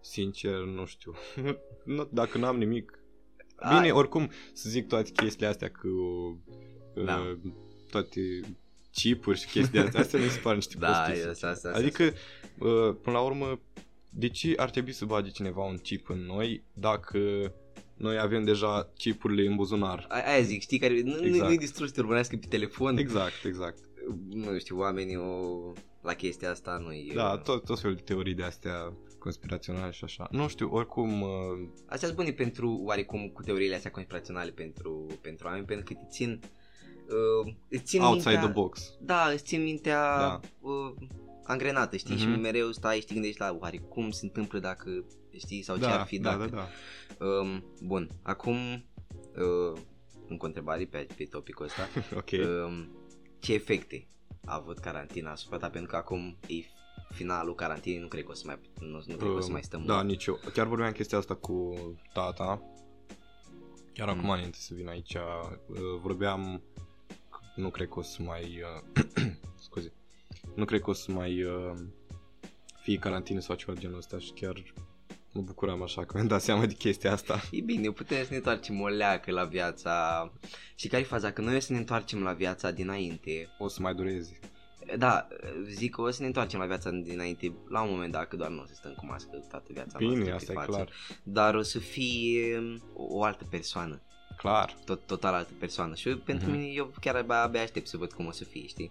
Sincer, 0.00 0.58
nu 0.58 0.84
știu. 0.86 1.14
nu, 1.84 2.08
dacă 2.12 2.38
n-am 2.38 2.56
nimic. 2.58 2.98
Ai. 3.56 3.80
Bine, 3.80 3.92
oricum, 3.92 4.30
să 4.52 4.68
zic 4.68 4.88
toate 4.88 5.10
chestiile 5.10 5.46
astea 5.46 5.70
cu 5.70 5.88
uh, 6.94 7.04
Da. 7.04 7.36
toate 7.90 8.20
chipuri 8.92 9.38
și 9.38 9.46
chestii 9.46 9.78
astea, 9.78 10.00
astea 10.00 10.20
mi 10.20 10.28
se 10.28 10.38
pare 10.38 10.54
niște 10.56 10.74
Da, 10.80 10.86
prostii, 10.86 11.12
e 11.12 11.14
sincer. 11.14 11.30
asta, 11.30 11.48
asta, 11.48 11.68
asta. 11.68 11.80
Adică, 11.80 12.02
uh, 12.04 12.96
până 13.02 13.16
la 13.16 13.20
urmă, 13.20 13.60
de 14.10 14.28
ce 14.28 14.52
ar 14.56 14.70
trebui 14.70 14.92
să 14.92 15.04
bage 15.04 15.30
cineva 15.30 15.64
un 15.64 15.76
chip 15.78 16.08
în 16.08 16.18
noi 16.18 16.62
dacă 16.72 17.18
noi 17.96 18.18
avem 18.18 18.44
deja 18.44 18.90
chipurile 18.96 19.48
în 19.48 19.56
buzunar? 19.56 20.06
A- 20.08 20.22
Aia 20.26 20.42
zic, 20.42 20.60
știi, 20.60 20.78
care 20.78 20.92
nu, 20.92 20.98
Exact. 21.10 21.24
exact. 21.24 21.46
nu-i 21.48 21.58
distrus 21.58 21.88
să 21.88 21.94
te 21.94 22.00
urmărească 22.00 22.36
pe 22.36 22.46
telefon. 22.46 22.96
Exact, 22.96 23.44
exact. 23.44 23.78
Nu 24.28 24.58
știu, 24.58 24.78
oamenii 24.78 25.16
o... 25.16 25.72
la 26.02 26.14
chestia 26.14 26.50
asta 26.50 26.78
nu-i... 26.84 27.12
Da, 27.14 27.38
tot, 27.38 27.64
tot 27.64 27.80
felul 27.80 27.96
de 27.96 28.02
teorii 28.02 28.34
de 28.34 28.42
astea 28.42 28.92
conspiraționale 29.20 29.90
și 29.90 30.04
așa. 30.04 30.28
Nu 30.30 30.48
știu, 30.48 30.68
oricum, 30.72 31.20
uh, 31.20 31.28
Astea 31.86 32.08
sunt 32.08 32.14
bune 32.14 32.32
pentru, 32.32 32.80
oarecum, 32.84 33.28
cu 33.28 33.42
teoriile 33.42 33.74
astea 33.74 33.90
conspiraționale 33.90 34.50
pentru, 34.50 35.06
pentru 35.20 35.46
oameni, 35.46 35.64
pentru 35.64 35.94
că 35.94 36.00
te 36.00 36.06
țin... 36.10 36.40
Uh, 37.44 37.52
îți 37.68 37.82
țin 37.84 38.00
outside 38.00 38.30
mintea, 38.30 38.44
the 38.50 38.60
box. 38.60 38.92
Da, 39.00 39.28
îți 39.32 39.44
țin 39.44 39.62
mintea 39.62 40.18
Da. 40.18 40.40
uh, 40.60 40.94
angrenată, 41.44 41.96
știi? 41.96 42.14
Mhm. 42.14 42.22
Și 42.22 42.40
mereu 42.40 42.70
stai 42.72 43.00
și 43.00 43.06
te 43.06 43.12
gândești 43.12 43.40
la 43.40 43.56
oare 43.60 43.76
cum 43.76 44.10
se 44.10 44.24
întâmplă 44.24 44.58
dacă, 44.58 45.04
știi, 45.36 45.62
sau 45.62 45.76
ce 45.76 45.82
Da, 45.82 46.00
ar 46.00 46.06
fi 46.06 46.18
da, 46.18 46.36
dacă. 46.36 46.50
da, 46.50 46.56
da. 47.18 47.24
Um, 47.26 47.64
bun, 47.82 48.08
acum 48.22 48.56
uh, 49.36 49.80
încă 50.28 50.44
o 50.44 50.46
întrebare 50.46 50.84
pe, 50.84 51.06
pe 51.16 51.24
topicul 51.24 51.64
ăsta. 51.64 51.88
Ok. 52.20 52.30
um, 52.66 52.88
ce 53.38 53.52
efecte 53.54 54.08
a 54.44 54.54
avut 54.54 54.78
carantina 54.78 55.30
asupra 55.30 55.56
ta? 55.58 55.68
Pentru 55.70 55.90
că 55.90 55.96
acum 55.96 56.36
e 56.46 56.54
finalul 57.14 57.54
carantinei, 57.54 57.98
nu 58.00 58.06
cred 58.08 58.24
că 58.24 58.30
o 58.30 58.34
să 58.34 58.42
mai, 58.46 58.58
nu, 58.80 58.86
nu 58.88 59.16
cred 59.16 59.18
că 59.18 59.24
o 59.36 59.40
să 59.40 59.46
Um, 59.46 59.52
mai 59.52 59.62
stăm 59.62 59.84
Da, 59.86 59.94
mult. 59.94 60.06
nici 60.06 60.24
eu. 60.26 60.40
Chiar 60.52 60.66
vorbeam 60.66 60.92
chestia 60.92 61.18
asta 61.18 61.34
cu 61.34 61.74
tata. 62.12 62.62
Chiar 63.94 64.08
Mm. 64.12 64.18
acum 64.18 64.30
înainte 64.30 64.56
să 64.60 64.74
vin 64.74 64.88
aici, 64.88 65.14
uh, 65.14 65.78
vorbeam 66.00 66.62
că 67.30 67.38
nu 67.56 67.70
cred 67.70 67.88
că 67.88 67.98
o 67.98 68.02
să 68.02 68.22
mai 68.22 68.62
uh, 68.62 69.02
scuze. 69.64 69.92
Nu 70.54 70.64
cred 70.64 70.80
că 70.80 70.90
o 70.90 70.92
să 70.92 71.12
mai 71.12 71.42
uh, 71.42 71.72
fie 72.82 72.98
carantină 72.98 73.40
sau 73.40 73.56
ceva 73.56 73.72
de 73.72 73.80
genul 73.80 73.96
ăsta 73.96 74.18
și 74.18 74.32
chiar 74.32 74.62
mă 75.32 75.40
bucuram 75.40 75.82
așa 75.82 76.04
că 76.04 76.10
mi-am 76.14 76.26
dat 76.26 76.42
seama 76.42 76.66
de 76.66 76.74
chestia 76.74 77.12
asta. 77.12 77.40
E 77.50 77.60
bine, 77.60 77.90
putem 77.90 78.22
să 78.22 78.28
ne 78.30 78.36
întoarcem 78.36 78.80
o 78.80 78.88
leacă 78.88 79.30
la 79.30 79.44
viața... 79.44 79.92
Și 80.74 80.88
care 80.88 81.02
e 81.02 81.04
faza? 81.06 81.32
Că 81.32 81.40
noi 81.40 81.56
o 81.56 81.60
să 81.60 81.72
ne 81.72 81.78
întoarcem 81.78 82.22
la 82.22 82.32
viața 82.32 82.70
dinainte. 82.70 83.48
O 83.58 83.68
să 83.68 83.82
mai 83.82 83.94
dureze. 83.94 84.38
Da, 84.98 85.28
zic 85.68 85.94
că 85.94 86.00
o 86.00 86.10
să 86.10 86.20
ne 86.20 86.26
întoarcem 86.26 86.58
la 86.60 86.66
viața 86.66 86.90
dinainte 86.90 87.52
la 87.68 87.82
un 87.82 87.90
moment 87.90 88.12
dat, 88.12 88.28
că 88.28 88.36
doar 88.36 88.50
nu 88.50 88.60
o 88.62 88.66
să 88.66 88.74
stăm 88.74 88.92
cu 88.92 89.06
mască 89.06 89.44
toată 89.50 89.66
viața 89.72 89.98
Bine, 89.98 90.14
noastră 90.14 90.34
asta 90.34 90.46
pe 90.46 90.52
e 90.52 90.54
față. 90.54 90.70
clar. 90.70 90.88
Dar 91.22 91.54
o 91.54 91.62
să 91.62 91.78
fie 91.78 92.56
o, 92.94 93.04
o 93.08 93.22
altă 93.24 93.44
persoană. 93.50 94.00
clar. 94.36 94.74
tot, 94.84 95.00
total 95.06 95.34
altă 95.34 95.52
persoană 95.58 95.94
și 95.94 96.08
pentru 96.08 96.48
Mhm. 96.48 96.56
mine 96.58 96.70
eu 96.72 96.92
chiar 97.00 97.14
abia, 97.16 97.42
abia 97.42 97.62
aștept 97.62 97.86
să 97.86 97.96
văd 97.96 98.12
cum 98.12 98.26
o 98.26 98.30
să 98.30 98.44
fie, 98.44 98.66
știi? 98.66 98.90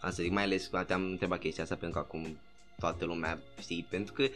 Asta 0.00 0.22
zic, 0.22 0.30
mai 0.32 0.42
ales 0.42 0.70
te-am 0.86 1.02
întrebat 1.04 1.38
chestia 1.38 1.62
asta 1.62 1.74
pentru 1.76 1.98
că 2.00 2.04
acum 2.06 2.38
toată 2.78 3.04
lumea, 3.04 3.38
știi, 3.60 3.86
pentru 3.90 4.12
că 4.12 4.28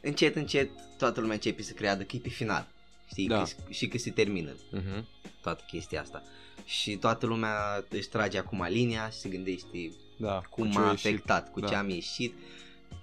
încet, 0.00 0.36
încet 0.36 0.70
toată 0.98 1.20
lumea 1.20 1.34
începe 1.34 1.62
să 1.62 1.72
creadă 1.72 2.02
că 2.02 2.16
e 2.16 2.18
pe 2.18 2.28
final, 2.28 2.66
știi, 3.10 3.26
Da. 3.28 3.42
că, 3.42 3.72
și 3.72 3.88
că 3.88 3.98
se 3.98 4.10
termină 4.10 4.50
Uh-huh. 4.52 5.04
toată 5.42 5.64
chestia 5.66 6.00
asta. 6.00 6.22
Și 6.64 6.96
toată 6.96 7.26
lumea 7.26 7.84
își 7.88 8.08
trage 8.08 8.38
acum 8.38 8.66
linia 8.68 9.10
și 9.10 9.18
se 9.18 9.28
gândește 9.28 9.90
Da, 10.18 10.42
cum 10.50 10.64
cu 10.66 10.72
ce 10.72 10.78
m-a 10.78 10.86
a 10.86 10.90
ieșit. 10.90 11.06
afectat, 11.06 11.52
cu 11.52 11.60
da. 11.60 11.66
ce 11.68 11.74
am 11.74 11.88
ieșit. 11.88 12.34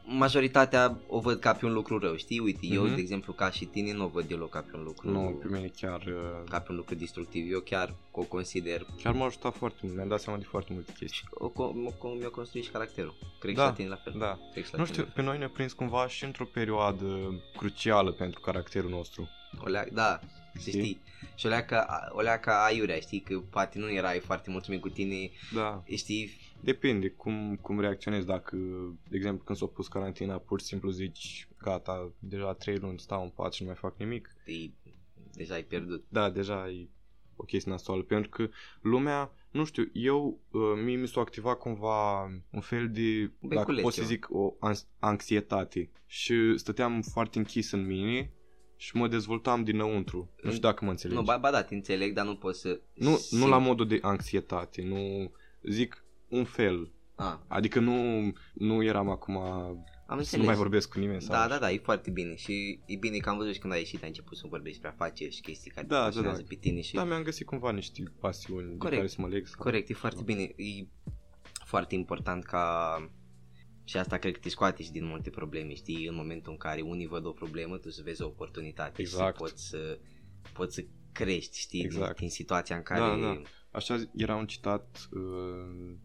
Majoritatea 0.08 0.98
o 1.08 1.20
văd 1.20 1.40
ca 1.40 1.54
pe 1.54 1.66
un 1.66 1.74
lucru 1.74 2.00
rău, 2.00 2.16
știi? 2.16 2.40
Uite, 2.40 2.66
eu, 2.66 2.84
Mhm. 2.84 2.96
de 2.96 3.02
exemplu, 3.02 3.34
ca 3.34 3.52
și 3.52 3.66
tine, 3.66 3.94
nu 3.94 4.04
o 4.04 4.08
văd 4.08 4.26
deloc 4.28 4.50
ca 4.50 4.60
pe 4.72 4.78
un 4.78 4.84
lucru 4.84 5.12
Nu, 5.12 5.40
pe 5.42 5.48
mine 5.52 5.72
chiar, 5.80 6.02
uh, 6.08 6.50
ca 6.50 6.60
pe 6.60 6.72
un 6.72 6.76
lucru 6.78 6.96
destructiv. 6.96 7.52
Eu 7.52 7.60
chiar 7.60 7.94
o 8.12 8.22
consider 8.22 8.86
chiar 9.04 9.14
m-a 9.14 9.26
ajutat 9.26 9.56
foarte 9.56 9.80
mult, 9.82 9.96
mi-am 9.96 10.08
dat 10.08 10.20
seama 10.22 10.40
de 10.40 10.46
foarte 10.46 10.74
multe 10.74 10.92
chestii. 10.98 11.18
și 11.18 11.24
o, 11.32 11.52
o, 11.56 11.64
o, 12.00 12.14
mi-a 12.14 12.30
construit 12.30 12.64
și 12.64 12.70
caracterul. 12.72 13.16
Cred 13.40 13.56
că 13.56 13.60
Da, 13.62 13.66
și 13.66 13.70
la 13.70 13.76
tine 13.76 13.90
la 13.90 13.96
fel. 13.96 14.14
Da. 14.18 14.40
Cred 14.52 14.64
că 14.64 14.68
și 14.70 14.74
la 14.74 14.78
Nu 14.80 14.84
tine 14.84 14.86
știu, 14.86 15.02
la 15.04 15.10
fel. 15.14 15.24
pe 15.24 15.30
noi 15.30 15.38
ne-a 15.38 15.50
prins 15.50 15.74
cumva 15.74 16.08
și 16.08 16.24
într-o 16.24 16.46
perioadă 16.46 17.06
crucială 17.58 18.12
pentru 18.12 18.40
caracterul 18.40 18.90
nostru. 18.90 19.30
O 19.66 19.68
leac, 19.70 19.90
da, 19.90 20.20
să 20.54 20.60
Știi? 20.70 20.72
știi. 20.82 21.02
Și 21.36 21.46
o 21.46 21.50
leacă, 21.50 21.86
o 22.12 22.22
leacă 22.22 22.52
aiurea, 22.52 23.00
știi, 23.00 23.20
că 23.20 23.40
poate 23.50 23.80
nu 23.80 23.92
erai 23.92 24.20
foarte 24.20 24.50
mulțumit 24.52 24.82
cu 24.82 24.90
tine, 24.90 25.30
Da. 25.54 25.84
știi, 25.96 26.38
Depinde 26.66 27.10
cum, 27.10 27.56
cum 27.62 27.80
reacționezi. 27.80 28.26
Dacă, 28.26 28.58
de 29.10 29.16
exemplu, 29.16 29.44
când 29.44 29.58
s-a 29.58 29.66
pus 29.66 29.88
carantina, 29.88 30.38
pur 30.38 30.60
și 30.60 30.66
simplu 30.66 30.90
zici, 30.90 31.48
gata, 31.62 32.12
deja 32.20 32.54
trei 32.54 32.78
luni 32.78 33.00
stau 33.00 33.24
în 33.24 33.30
pat 33.30 33.54
și 33.54 33.62
nu 33.62 33.68
mai 33.68 33.78
fac 33.78 33.98
nimic. 33.98 34.36
te, 34.46 34.70
deja 35.34 35.54
ai 35.54 35.64
pierdut. 35.64 36.06
Da, 36.10 36.30
deja 36.30 36.70
e 36.70 36.88
o 37.36 37.44
chestie 37.44 37.72
nasoală, 37.72 38.02
pentru 38.04 38.30
că 38.30 38.50
lumea, 38.82 39.32
nu 39.52 39.64
știu, 39.66 39.90
eu, 39.94 40.40
uh, 40.52 40.62
mie 40.84 40.96
mi 40.96 41.08
s-a 41.08 41.20
activat 41.20 41.58
cumva 41.58 42.24
un 42.50 42.60
fel 42.62 42.90
de, 42.92 43.22
dacă 43.24 43.32
Beculeț 43.40 43.82
pot 43.84 43.94
să 43.94 44.00
ceva. 44.00 44.12
zic, 44.12 44.28
o 44.30 44.54
ans- 44.60 44.88
anxietate 45.00 45.90
și 46.06 46.58
stăteam 46.58 47.02
foarte 47.02 47.38
închis 47.38 47.72
în 47.72 47.86
mine 47.86 48.32
și 48.78 48.96
mă 48.96 49.08
dezvoltam 49.08 49.64
dinăuntru. 49.64 50.30
Nu 50.44 50.50
știu 50.50 50.62
dacă 50.62 50.86
mă 50.86 50.92
înțelegi. 50.92 51.20
Nu, 51.20 51.26
ba, 51.26 51.38
ba 51.38 51.52
da, 51.52 51.64
te 51.64 51.76
înțeleg, 51.76 52.14
dar 52.14 52.26
nu 52.26 52.36
poți 52.36 52.60
să... 52.60 52.80
nu, 52.94 53.10
nu 53.10 53.16
simți- 53.16 53.48
la 53.48 53.58
modul 53.58 53.88
de 53.88 54.00
anxietate, 54.02 54.82
nu 54.84 55.32
zic 55.64 56.05
un 56.38 56.44
fel. 56.44 56.92
Ah, 57.16 57.38
Adică 57.48 57.80
nu, 57.80 58.32
nu 58.54 58.84
eram 58.84 59.10
acum 59.10 59.38
am 59.38 59.84
să 60.08 60.14
înțeles. 60.16 60.40
nu 60.40 60.44
mai 60.46 60.56
vorbesc 60.56 60.90
cu 60.90 61.00
nimeni. 61.00 61.22
Sau 61.22 61.36
Da, 61.36 61.48
da, 61.48 61.58
da, 61.58 61.72
e 61.72 61.78
foarte 61.78 62.10
bine 62.12 62.36
și 62.36 62.80
e 62.86 62.96
bine 62.96 63.18
că 63.18 63.30
am 63.30 63.38
văzut 63.38 63.54
și 63.54 63.60
când 63.60 63.74
ai 63.74 63.80
ieșit 63.80 64.02
ai 64.02 64.08
început 64.08 64.38
să 64.38 64.44
vorbești 64.50 64.80
despre 64.82 64.98
afaceri 65.00 65.34
și 65.36 65.42
chestii 65.42 65.72
care 65.72 65.88
Da, 65.88 65.96
te 65.96 66.00
da, 66.02 66.06
pasionează 66.08 66.40
da. 66.42 66.46
pe 66.50 66.56
tine 66.56 66.82
și 66.82 66.94
Da, 66.94 67.04
mi-am 67.04 67.24
găsit 67.24 67.46
cumva 67.46 67.72
niște 67.72 68.04
pasiuni 68.20 68.70
de 68.70 68.78
Corect. 68.78 68.96
care 68.98 69.08
să 69.08 69.22
mă 69.22 69.28
leg. 69.28 69.48
Sau... 69.48 69.56
corect, 69.60 69.90
e 69.90 69.94
foarte 69.94 70.22
bine, 70.24 70.42
e 70.42 70.88
foarte 71.66 71.96
important 71.96 72.44
ca 72.44 72.96
și 73.84 73.98
asta 73.98 74.18
cred 74.18 74.34
că 74.34 74.40
te 74.40 74.50
scoate 74.50 74.84
și 74.84 74.92
din 74.92 75.06
multe 75.06 75.30
probleme, 75.30 75.74
știi, 75.74 76.08
în 76.08 76.16
momentul 76.16 76.52
în 76.52 76.58
care 76.58 76.82
unii 76.82 77.08
văd 77.08 77.26
o 77.26 77.32
problemă, 77.32 77.78
tu 77.78 77.90
să 77.90 78.02
vezi 78.04 78.22
o 78.22 78.26
oportunitate 78.28 79.02
Exact. 79.02 79.36
și 79.36 79.38
să 79.38 79.44
poți 79.44 79.68
să, 79.68 80.00
poți 80.54 80.76
să 80.76 80.86
crești, 81.12 81.60
știi, 81.60 81.84
Exact. 81.84 82.06
din, 82.06 82.16
din 82.20 82.30
situația 82.30 82.76
în 82.76 82.82
care... 82.82 83.00
Da, 83.00 83.16
da. 83.28 83.42
Așa 83.72 83.98
zi- 83.98 84.10
era 84.16 84.36
un 84.36 84.46
citat, 84.48 85.08
uh, 85.12 85.96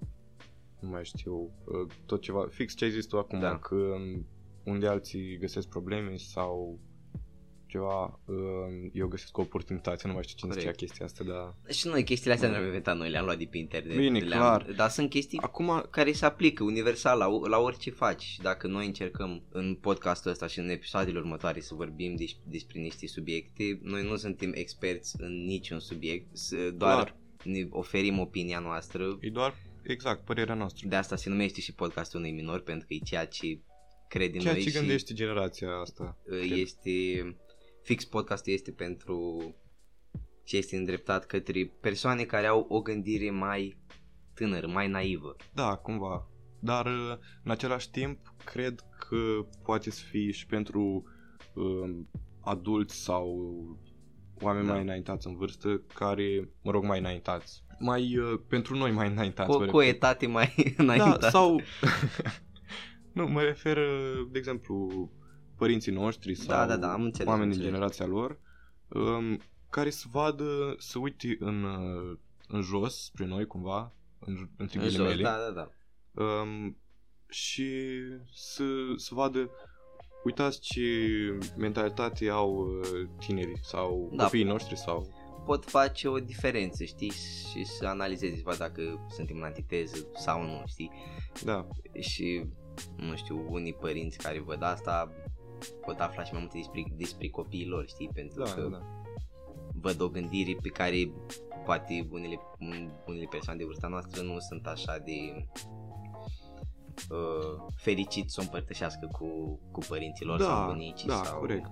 nu 0.80 0.88
mai 0.88 1.04
știu, 1.04 1.34
uh, 1.64 1.92
tot 2.06 2.20
ceva, 2.20 2.46
fix 2.50 2.74
ce 2.74 2.84
ai 2.84 2.90
zis 2.90 3.06
tu 3.06 3.18
acum, 3.18 3.40
Da. 3.40 3.58
că 3.58 3.74
um, 3.74 4.26
unde 4.64 4.86
alții 4.86 5.36
găsesc 5.38 5.68
probleme 5.68 6.16
sau 6.16 6.78
ceva, 7.66 8.20
uh, 8.24 8.36
eu 8.92 9.06
găsesc 9.08 9.38
o 9.38 9.40
oportunitate, 9.40 10.06
nu 10.06 10.12
mai 10.12 10.22
știu 10.22 10.36
cine 10.36 10.50
Corect. 10.50 10.66
zicea 10.68 10.84
chestia 10.86 11.04
asta, 11.06 11.24
dar... 11.24 11.72
Și 11.74 11.86
noi 11.86 12.04
chestiile 12.04 12.32
astea 12.34 12.48
nu 12.48 12.54
le-am 12.54 12.66
inventat 12.66 12.96
noi, 12.96 13.10
le-am 13.10 13.24
luat 13.24 13.38
de 13.38 13.46
pe 13.50 13.58
internet. 13.58 13.96
Bine, 13.96 14.18
le-am, 14.18 14.40
clar. 14.40 14.72
Dar 14.76 14.88
sunt 14.90 15.10
chestii 15.10 15.38
Acum, 15.42 15.86
care 15.90 16.12
se 16.12 16.24
aplică 16.24 16.64
universal 16.64 17.18
la, 17.18 17.48
la 17.48 17.58
orice 17.58 17.90
faci 17.90 18.22
și 18.22 18.40
dacă 18.40 18.66
noi 18.66 18.86
încercăm 18.86 19.42
în 19.52 19.74
podcastul 19.80 20.30
ăsta 20.30 20.46
și 20.46 20.58
în 20.58 20.68
episoadele 20.68 21.18
următoare 21.18 21.60
să 21.60 21.74
vorbim 21.74 22.16
des, 22.16 22.30
despre 22.44 22.80
niște 22.80 23.06
subiecte, 23.06 23.78
noi 23.82 24.02
nu 24.02 24.16
suntem 24.16 24.50
experți 24.54 25.16
în 25.18 25.44
niciun 25.44 25.78
subiect, 25.78 26.36
să- 26.36 26.70
doar 26.76 26.94
Clar. 26.94 27.16
ne 27.44 27.66
oferim 27.70 28.18
opinia 28.18 28.58
noastră. 28.58 29.16
e 29.20 29.30
doar, 29.30 29.54
exact, 29.82 30.24
părerea 30.24 30.54
noastră. 30.54 30.88
De 30.88 30.96
asta 30.96 31.16
se 31.16 31.28
numește 31.28 31.60
și 31.60 31.74
podcastul 31.74 32.18
unui 32.18 32.32
minor, 32.32 32.60
pentru 32.62 32.86
că 32.86 32.94
e 32.94 32.98
ceea 32.98 33.26
ce 33.26 33.60
credem 34.08 34.40
Ceea 34.40 34.52
noi 34.52 34.62
ce 34.62 34.68
și 34.70 34.76
gândește 34.78 35.14
generația 35.14 35.70
asta. 35.76 36.18
uh, 36.24 36.38
cred. 36.38 36.50
este 36.58 36.90
fix 37.82 38.04
podcastul 38.04 38.52
este 38.52 38.72
pentru 38.72 39.54
și 40.44 40.56
este 40.56 40.76
îndreptat 40.76 41.26
către 41.26 41.72
persoane 41.80 42.24
care 42.24 42.46
au 42.46 42.66
o 42.68 42.80
gândire 42.80 43.30
mai 43.30 43.78
tânără, 44.34 44.66
mai 44.66 44.88
naivă. 44.88 45.36
Da, 45.54 45.76
cumva. 45.76 46.28
Dar 46.60 46.86
uh, 46.86 47.16
în 47.44 47.50
același 47.50 47.90
timp 47.90 48.34
cred 48.44 48.84
că 48.98 49.46
poate 49.62 49.90
să 49.90 50.04
fie 50.04 50.30
și 50.30 50.46
pentru 50.46 51.04
uh, 51.54 51.90
adulți 52.40 52.96
sau 53.02 53.36
oameni 54.40 54.66
Da. 54.66 54.72
mai 54.72 54.82
înaintați 54.82 55.26
în 55.26 55.36
vârstă 55.36 55.82
care, 55.94 56.48
mă 56.62 56.70
rog, 56.70 56.84
mai 56.84 56.98
înaintați. 56.98 57.64
Mai 57.82 58.16
uh, 58.18 58.40
pentru 58.48 58.76
noi 58.76 58.90
mai 58.90 59.08
înaintați. 59.08 59.50
Cu, 59.50 59.58
mă 59.58 59.66
cu 59.66 59.76
o 59.76 59.80
refer. 59.80 59.94
etate 59.94 60.26
mai 60.26 60.54
da, 60.76 60.82
înaintată. 60.82 61.28
sau 61.28 61.60
nu, 63.12 63.26
mă 63.28 63.42
refer 63.42 63.76
uh, 63.76 64.26
de 64.30 64.38
exemplu 64.38 65.10
părinții 65.56 65.92
noștri 65.92 66.34
sau 66.34 66.46
Da, 66.56 66.66
da, 66.66 66.76
da, 66.76 66.92
am 66.92 67.02
înțeles, 67.02 67.28
oameni 67.28 67.50
am 67.52 67.58
din 67.58 67.66
înțeles. 67.66 67.72
generația 67.72 68.06
lor 68.06 68.38
um, 68.88 69.40
care 69.70 69.90
să 69.90 70.04
vadă, 70.10 70.74
să 70.78 70.98
uite 70.98 71.36
în, 71.40 71.62
uh, 71.64 72.18
în 72.48 72.62
jos 72.62 73.04
spre 73.04 73.26
noi 73.26 73.46
cumva, 73.46 73.92
în, 74.18 74.48
între 74.56 74.78
În 74.78 74.84
jos, 74.88 74.96
ghilimele, 74.96 75.22
da, 75.22 75.36
da, 75.36 75.50
da. 76.14 76.22
um, 76.24 76.76
și 77.28 77.70
să, 78.32 78.64
să 78.96 79.14
vadă 79.14 79.50
uitați 80.24 80.60
ce 80.60 80.82
mentalitate 81.56 82.28
au 82.28 82.52
uh, 82.54 83.08
tinerii 83.18 83.58
sau 83.62 84.12
Da. 84.14 84.24
copiii 84.24 84.44
noștri 84.44 84.76
sau 84.76 85.08
Pot 85.50 85.64
face 85.64 86.08
o 86.08 86.18
diferență, 86.18 86.84
știi, 86.84 87.10
și 87.50 87.64
să 87.64 87.86
analizezi, 87.86 88.36
să 88.36 88.42
vadă 88.44 88.56
dacă 88.56 89.06
suntem 89.08 89.36
în 89.36 89.42
antiteză 89.42 90.06
sau 90.14 90.42
nu, 90.42 90.62
știi? 90.66 90.90
da, 91.44 91.66
Și, 92.00 92.46
nu 92.96 93.16
știu, 93.16 93.46
unii 93.48 93.74
părinți 93.74 94.18
care 94.18 94.40
văd 94.40 94.62
asta 94.62 95.12
pot 95.86 95.98
afla 95.98 96.24
și 96.24 96.32
mai 96.32 96.40
multe 96.40 96.58
despre, 96.58 96.84
despre 96.96 97.28
copiii 97.28 97.66
lor, 97.66 97.88
știi? 97.88 98.10
Pentru 98.14 98.42
da, 98.42 98.52
că 98.52 98.60
da, 98.60 98.68
da. 98.68 98.82
văd 99.74 100.00
o 100.00 100.08
gândire 100.08 100.56
pe 100.62 100.68
care 100.68 101.12
poate 101.64 102.08
unele, 102.10 102.38
unele 103.06 103.26
persoane 103.30 103.58
de 103.58 103.64
vârsta 103.64 103.88
noastră 103.88 104.22
nu 104.22 104.38
sunt 104.38 104.66
așa 104.66 104.98
de 104.98 105.46
uh, 107.10 107.72
fericit 107.76 108.30
să 108.30 108.40
o 108.40 108.42
împărtășească 108.42 109.08
cu, 109.12 109.60
cu 109.70 109.80
părinții 109.88 110.26
lor 110.26 110.40
sau 110.40 110.60
da, 110.60 110.66
bunicii 110.66 111.08
da, 111.08 111.22
sau... 111.24 111.38
corect. 111.38 111.70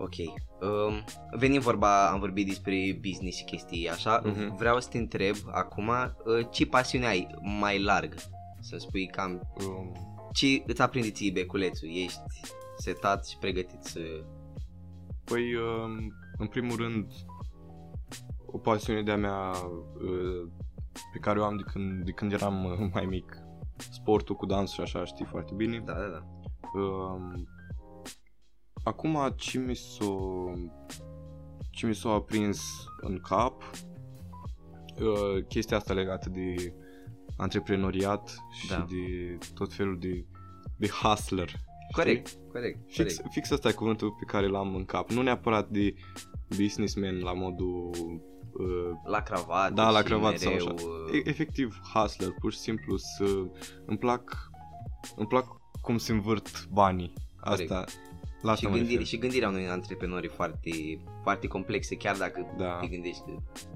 Ok. 0.00 0.16
Um, 0.60 1.04
venim 1.30 1.60
vorba, 1.60 2.10
am 2.10 2.20
vorbit 2.20 2.46
despre 2.46 2.98
business 3.00 3.36
și 3.36 3.44
chestii 3.44 3.88
așa. 3.88 4.22
Mhm. 4.24 4.56
Vreau 4.56 4.80
să 4.80 4.88
te 4.88 4.98
întreb 4.98 5.36
acum 5.50 5.88
uh, 5.88 6.46
ce 6.50 6.66
pasiune 6.66 7.06
ai 7.06 7.26
mai 7.60 7.82
larg? 7.82 8.14
Să 8.60 8.76
spui 8.78 9.06
cam 9.06 9.52
Um, 9.66 9.92
ce 10.32 10.62
îți 10.66 10.82
aprinde 10.82 11.10
ție 11.10 11.30
beculețul? 11.30 11.88
Ești 11.88 12.20
setat 12.78 13.26
și 13.26 13.36
pregătit 13.38 13.82
să... 13.82 14.00
Păi, 15.24 15.54
um, 15.54 16.12
în 16.38 16.46
primul 16.46 16.76
rând, 16.76 17.12
o 18.46 18.58
pasiune 18.58 19.02
de-a 19.02 19.16
mea 19.16 19.50
uh, 20.02 20.48
pe 21.12 21.18
care 21.18 21.40
o 21.40 21.44
am 21.44 21.56
de 21.56 21.62
când, 21.72 22.04
de 22.04 22.10
când 22.10 22.32
eram 22.32 22.64
uh, 22.64 22.90
mai 22.94 23.04
mic, 23.04 23.36
sportul 23.76 24.36
cu 24.36 24.46
dansul 24.46 24.84
și 24.84 24.96
așa, 24.96 25.04
știi 25.04 25.24
foarte 25.24 25.52
bine. 25.56 25.82
Da, 25.84 25.92
da, 25.92 26.06
da. 26.06 26.24
Um, 26.80 27.48
acum 28.84 29.32
ce 29.36 29.58
mi 29.58 29.74
s-o 29.76 30.18
ce 31.70 31.86
mi 31.86 31.94
s-a 31.94 32.10
aprins 32.10 32.60
în 33.00 33.18
cap 33.18 33.62
uh, 35.00 35.44
chestia 35.48 35.76
asta 35.76 35.92
legată 35.94 36.28
de 36.28 36.74
antreprenoriat 37.36 38.36
și 38.50 38.68
Da. 38.68 38.86
de 38.88 39.38
tot 39.54 39.72
felul 39.72 39.98
de, 39.98 40.24
de 40.76 40.88
hustler. 40.88 41.50
Corect, 41.92 42.38
corect, 42.52 42.78
Fix, 42.86 42.96
corect. 43.16 43.32
fix 43.32 43.50
asta 43.50 43.68
e 43.68 43.72
cuvântul 43.72 44.10
pe 44.18 44.24
care 44.24 44.46
l-am 44.46 44.74
în 44.74 44.84
cap. 44.84 45.10
Nu 45.10 45.22
neapărat 45.22 45.68
de 45.68 45.94
businessman 46.56 47.18
la 47.18 47.32
modul... 47.32 47.90
Uh, 48.52 48.90
La 49.04 49.20
cravată 49.22 49.72
da, 49.74 49.90
la 49.90 49.98
și 49.98 50.04
cravat 50.04 50.38
sau 50.38 50.52
mereu, 50.52 50.66
așa. 50.66 50.74
uh, 50.86 51.12
E, 51.24 51.28
efectiv, 51.28 51.80
hustler, 51.94 52.30
pur 52.40 52.52
și 52.52 52.58
simplu 52.58 52.96
să... 52.96 53.24
Îmi 53.86 53.98
plac, 53.98 54.50
îmi 55.16 55.26
plac 55.26 55.46
cum 55.80 55.98
se 55.98 56.12
învârt 56.12 56.66
banii. 56.68 57.12
Corect. 57.40 57.70
Asta, 57.70 57.84
la 58.09 58.09
și, 58.48 58.48
asta 58.50 58.68
mă 58.68 58.74
gândire, 58.74 58.98
refer. 58.98 59.06
și 59.06 59.18
gândirea 59.18 59.48
unui 59.48 59.68
antreprenori 59.68 60.28
foarte, 60.28 60.70
foarte 61.22 61.46
complexe, 61.46 61.96
chiar 61.96 62.16
dacă 62.16 62.54
Da. 62.58 62.78
te 62.80 62.86
gândești 62.86 63.22
că 63.22 63.32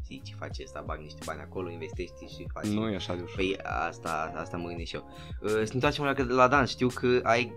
zi, 0.07 0.21
ce 0.25 0.35
face 0.39 0.63
asta, 0.63 0.83
bag 0.87 1.01
niște 1.01 1.21
bani 1.25 1.41
acolo, 1.41 1.71
investești 1.71 2.35
și 2.35 2.47
faci. 2.53 2.67
Nu 2.67 2.91
e 2.91 2.95
așa 2.95 3.15
de 3.15 3.23
ușor. 3.23 3.37
Păi 3.37 3.57
asta, 3.89 4.33
asta 4.37 4.57
mă 4.57 4.67
gândesc 4.67 4.89
și 4.89 4.95
eu. 4.95 5.09
Uh, 5.43 5.49
să 5.51 5.57
ne 5.57 5.71
întoarcem 5.73 6.05
la, 6.05 6.15
la 6.35 6.49
dans, 6.49 6.71
știu 6.71 6.89
că 6.89 7.21
ai, 7.23 7.53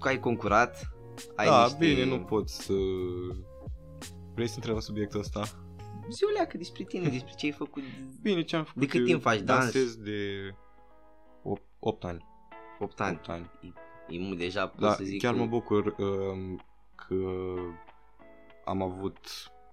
că 0.00 0.08
ai 0.08 0.18
concurat, 0.20 0.92
ai 1.36 1.46
da, 1.46 1.62
niște... 1.62 1.76
bine, 1.78 2.04
nu 2.04 2.18
pot 2.18 2.48
să... 2.48 2.72
Vrei 4.34 4.46
să 4.46 4.54
intrăm 4.56 4.74
în 4.74 4.80
subiectul 4.80 5.20
ăsta? 5.20 5.42
Zi 6.10 6.24
o 6.24 6.32
leacă 6.32 6.56
despre 6.56 6.84
tine, 6.84 7.08
despre 7.08 7.32
ce 7.36 7.46
ai 7.46 7.52
făcut. 7.52 7.82
Bine, 8.22 8.42
ce 8.42 8.56
am 8.56 8.64
făcut? 8.64 8.80
De 8.80 8.86
cât 8.86 9.00
Eu 9.00 9.06
timp 9.06 9.22
faci 9.22 9.40
dans? 9.40 9.60
Dansez 9.60 9.96
de 9.96 10.20
8 11.80 12.04
ani. 12.04 12.26
8 12.78 13.00
ani. 13.00 13.16
8 13.16 13.28
ani. 13.28 13.50
E 14.08 14.18
mult 14.18 14.38
deja, 14.38 14.66
pot 14.66 14.80
Da, 14.80 14.92
să 14.92 15.04
zic 15.04 15.20
chiar 15.22 15.32
că... 15.32 15.38
mă 15.38 15.46
bucur 15.46 15.94
um, 15.98 16.62
că 16.94 17.14
am 18.64 18.82
avut, 18.82 19.18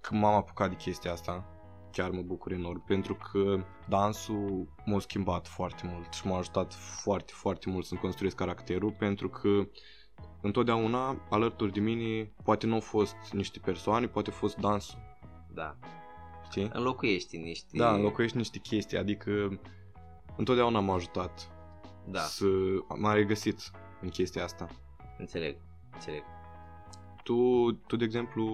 că 0.00 0.14
m-am 0.14 0.34
apucat 0.34 0.68
de 0.68 0.76
chestia 0.76 1.12
asta. 1.12 1.50
Chiar 1.92 2.10
mă 2.10 2.22
bucur 2.22 2.52
enorm, 2.52 2.84
pentru 2.84 3.14
că 3.14 3.64
dansul 3.88 4.68
m-a 4.84 4.98
schimbat 4.98 5.46
foarte 5.48 5.90
mult 5.92 6.12
și 6.12 6.26
m-a 6.26 6.38
ajutat 6.38 6.74
foarte, 6.74 7.32
foarte 7.34 7.70
mult 7.70 7.84
să-mi 7.84 8.00
construiesc 8.00 8.36
caracterul, 8.36 8.92
pentru 8.98 9.28
că 9.28 9.68
întotdeauna 10.40 11.26
alături 11.30 11.72
de 11.72 11.80
mine 11.80 12.32
poate 12.44 12.66
nu 12.66 12.74
au 12.74 12.80
fost 12.80 13.16
niște 13.32 13.58
persoane, 13.64 14.06
poate 14.06 14.30
a 14.30 14.32
fost 14.32 14.56
dansul, 14.56 14.98
Da. 15.54 15.76
știi? 16.50 16.70
Înlocuiești 16.72 17.36
niște... 17.36 17.66
Da, 17.72 17.92
înlocuiești 17.94 18.36
niște 18.36 18.58
chestii, 18.58 18.98
adică 18.98 19.60
întotdeauna 20.36 20.80
m-a 20.80 20.94
ajutat 20.94 21.50
Da, 22.08 22.20
să 22.20 22.46
m-a 22.98 23.12
regăsit 23.12 23.70
în 24.00 24.08
chestia 24.08 24.44
asta. 24.44 24.68
înțeleg. 25.18 25.56
Înțeleg. 25.92 26.22
Tu, 27.22 27.72
tu, 27.72 27.96
de 27.96 28.04
exemplu, 28.04 28.44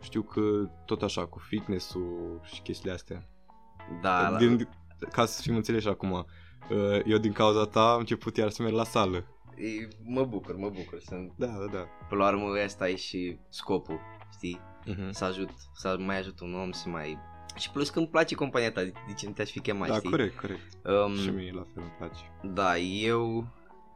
știu 0.00 0.22
că 0.22 0.40
tot 0.84 1.02
așa 1.02 1.26
cu 1.26 1.38
fitness-ul 1.38 2.40
și 2.42 2.60
chestiile 2.60 2.92
astea. 2.92 3.28
Da, 4.02 4.28
la... 4.28 4.38
din, 4.38 4.68
ca 5.10 5.24
să 5.24 5.42
fim 5.42 5.56
înțeleși 5.56 5.88
acum, 5.88 6.10
uh, 6.10 7.00
eu 7.04 7.18
din 7.18 7.32
cauza 7.32 7.64
ta 7.66 7.92
am 7.92 7.98
început 7.98 8.36
iar 8.36 8.50
să 8.50 8.62
merg 8.62 8.74
la 8.74 8.84
sală. 8.84 9.24
E, 9.56 9.88
mă 10.02 10.24
bucur, 10.24 10.56
mă 10.56 10.68
bucur. 10.68 11.00
Sunt... 11.00 11.32
Da, 11.36 11.46
da, 11.46 11.66
da. 11.72 11.86
Până 12.08 12.22
la 12.22 12.28
urmă, 12.28 12.64
ăsta 12.64 12.88
e 12.88 12.96
și 12.96 13.38
scopul, 13.48 14.00
știi? 14.32 14.60
Uh-huh. 14.86 15.10
Să 15.10 15.24
ajut, 15.24 15.50
să 15.74 15.96
mai 15.98 16.18
ajut 16.18 16.40
un 16.40 16.54
om 16.54 16.70
să 16.70 16.88
mai... 16.88 17.18
Și 17.56 17.70
plus 17.70 17.90
că 17.90 17.98
îmi 17.98 18.08
place 18.08 18.34
compania 18.34 18.72
ta, 18.72 18.82
de 18.82 19.12
ce 19.16 19.26
nu 19.26 19.32
te-aș 19.32 19.50
fi 19.50 19.60
chemat, 19.60 19.88
Da, 19.88 19.94
știi? 19.94 20.10
corect, 20.10 20.40
corect. 20.40 20.78
Um, 20.84 21.14
Și 21.16 21.28
mie 21.30 21.52
la 21.52 21.66
fel 21.74 21.82
îmi 21.82 21.94
place. 21.98 22.20
Da, 22.42 22.78
eu 22.78 23.46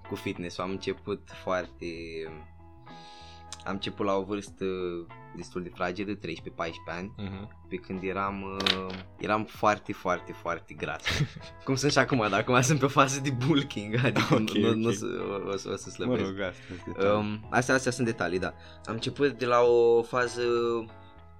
cu 0.08 0.14
fitness 0.14 0.58
am 0.58 0.70
început 0.70 1.28
foarte... 1.42 1.86
Am 3.64 3.74
început 3.74 4.06
la 4.06 4.14
o 4.14 4.22
vârstă 4.24 4.64
destul 5.36 5.62
de 5.62 5.70
fragedă, 5.74 6.14
13-14 6.14 6.18
ani, 6.86 7.14
Uh-huh. 7.18 7.48
pe 7.68 7.76
când 7.76 8.02
eram, 8.02 8.42
uh, 8.42 8.94
eram 9.18 9.44
foarte, 9.44 9.92
foarte, 9.92 10.32
foarte 10.32 10.74
gras. 10.74 11.02
Cum 11.64 11.74
sunt 11.74 11.92
și 11.92 11.98
acum, 11.98 12.26
dar 12.30 12.40
acum 12.40 12.60
sunt 12.60 12.78
pe 12.78 12.84
o 12.84 12.88
fază 12.88 13.20
de 13.20 13.30
bulking, 13.46 13.94
adică 14.04 14.34
Ok, 14.34 14.50
nu, 14.50 14.74
nu, 14.74 14.82
ok. 14.88 14.88
o, 14.88 14.92
să, 14.92 15.06
o, 15.46 15.48
o, 15.52 15.56
să- 15.56 15.70
o 15.72 15.76
să 15.76 15.84
Mă 15.86 15.92
slăbesc. 15.92 16.24
rog, 16.24 16.40
asta 16.40 16.62
este 16.72 16.84
detalii. 16.92 17.16
Um, 17.16 17.46
astea, 17.50 17.74
astea 17.74 17.92
sunt 17.92 18.06
detalii, 18.06 18.38
da. 18.38 18.54
Am 18.84 18.94
început 18.94 19.32
de 19.38 19.46
la 19.46 19.60
o 19.60 20.02
fază 20.02 20.42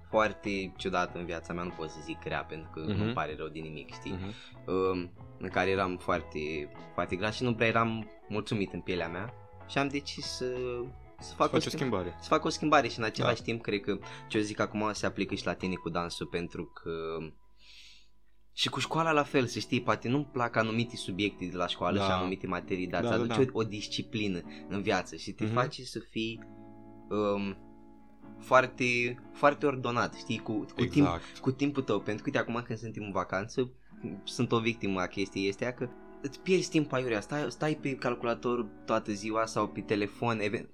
foarte 0.09 0.73
ciudată 0.77 1.17
în 1.19 1.25
viața 1.25 1.53
mea, 1.53 1.63
nu 1.63 1.69
pot 1.77 1.89
să 1.89 1.97
zic 2.03 2.23
rea, 2.23 2.43
pentru 2.43 2.69
că 2.73 2.79
Mhm. 2.87 3.03
nu 3.03 3.13
pare 3.13 3.35
rău 3.37 3.47
de 3.47 3.59
nimic, 3.59 3.93
știi? 3.93 4.15
Uh-huh. 4.17 4.65
um, 4.67 5.11
în 5.39 5.49
care 5.49 5.69
eram 5.69 5.97
foarte, 5.97 6.71
foarte 6.93 7.15
gras 7.15 7.35
și 7.35 7.43
nu 7.43 7.53
prea 7.55 7.67
eram 7.67 8.07
mulțumit 8.27 8.73
în 8.73 8.81
pielea 8.81 9.07
mea 9.07 9.33
și 9.67 9.77
am 9.77 9.87
decis 9.87 10.25
să, 10.25 10.45
să 11.19 11.33
fac, 11.35 11.47
Să 11.49 11.53
faci 11.53 11.63
o, 11.65 11.67
o 11.67 11.77
schimbare. 11.77 12.15
să 12.21 12.27
fac 12.27 12.43
o 12.45 12.49
schimbare 12.49 12.87
și 12.87 12.97
în 12.99 13.03
același 13.03 13.37
Da. 13.37 13.43
timp 13.43 13.61
cred 13.61 13.81
că 13.81 13.97
ce 14.27 14.37
eu 14.37 14.43
zic 14.43 14.59
acum 14.59 14.89
se 14.93 15.05
aplică 15.05 15.35
și 15.35 15.45
la 15.45 15.53
tine 15.53 15.73
cu 15.75 15.89
dansul 15.89 16.25
pentru 16.25 16.65
că 16.65 16.91
și 18.53 18.69
cu 18.69 18.79
școala 18.79 19.11
la 19.11 19.23
fel, 19.23 19.45
să 19.45 19.59
știi, 19.59 19.81
poate 19.81 20.07
nu-mi 20.09 20.25
plac 20.31 20.55
anumite 20.55 20.95
subiecte 20.95 21.45
de 21.45 21.57
la 21.57 21.67
școală 21.67 21.97
Da. 21.97 22.03
și 22.03 22.11
anumite 22.11 22.47
materii, 22.47 22.87
dar 22.87 23.01
Da, 23.03 23.07
îți 23.07 23.17
da, 23.17 23.23
aduce 23.23 23.43
da. 23.45 23.51
O, 23.53 23.59
o 23.59 23.63
disciplină 23.63 24.41
în 24.69 24.81
viață 24.81 25.15
și 25.15 25.31
te 25.31 25.43
Mhm. 25.43 25.53
face 25.53 25.83
să 25.83 25.99
fii 26.09 26.43
um, 27.09 27.57
foarte, 28.39 28.83
foarte 29.33 29.65
ordonat, 29.65 30.13
știi, 30.13 30.37
cu, 30.37 30.53
cu, 30.53 30.65
timp, 30.85 31.05
Exact. 31.05 31.37
cu 31.41 31.51
timpul 31.51 31.83
tău, 31.83 31.99
pentru 31.99 32.23
că 32.23 32.29
uite 32.33 32.37
acum 32.49 32.61
când 32.65 32.79
suntem 32.79 33.03
în 33.03 33.11
vacanță, 33.11 33.69
sunt 34.23 34.51
o 34.51 34.59
victimă 34.59 34.99
a 34.99 35.05
chestiei 35.07 35.49
astea 35.49 35.73
că 35.73 35.89
îți 36.21 36.39
pierzi 36.39 36.69
timp 36.69 36.91
aiurea, 36.93 37.21
stai, 37.21 37.45
stai 37.47 37.77
pe 37.81 37.95
calculator 37.95 38.65
toată 38.85 39.11
ziua 39.11 39.45
sau 39.45 39.67
pe 39.67 39.81
telefon, 39.81 40.39
even... 40.39 40.69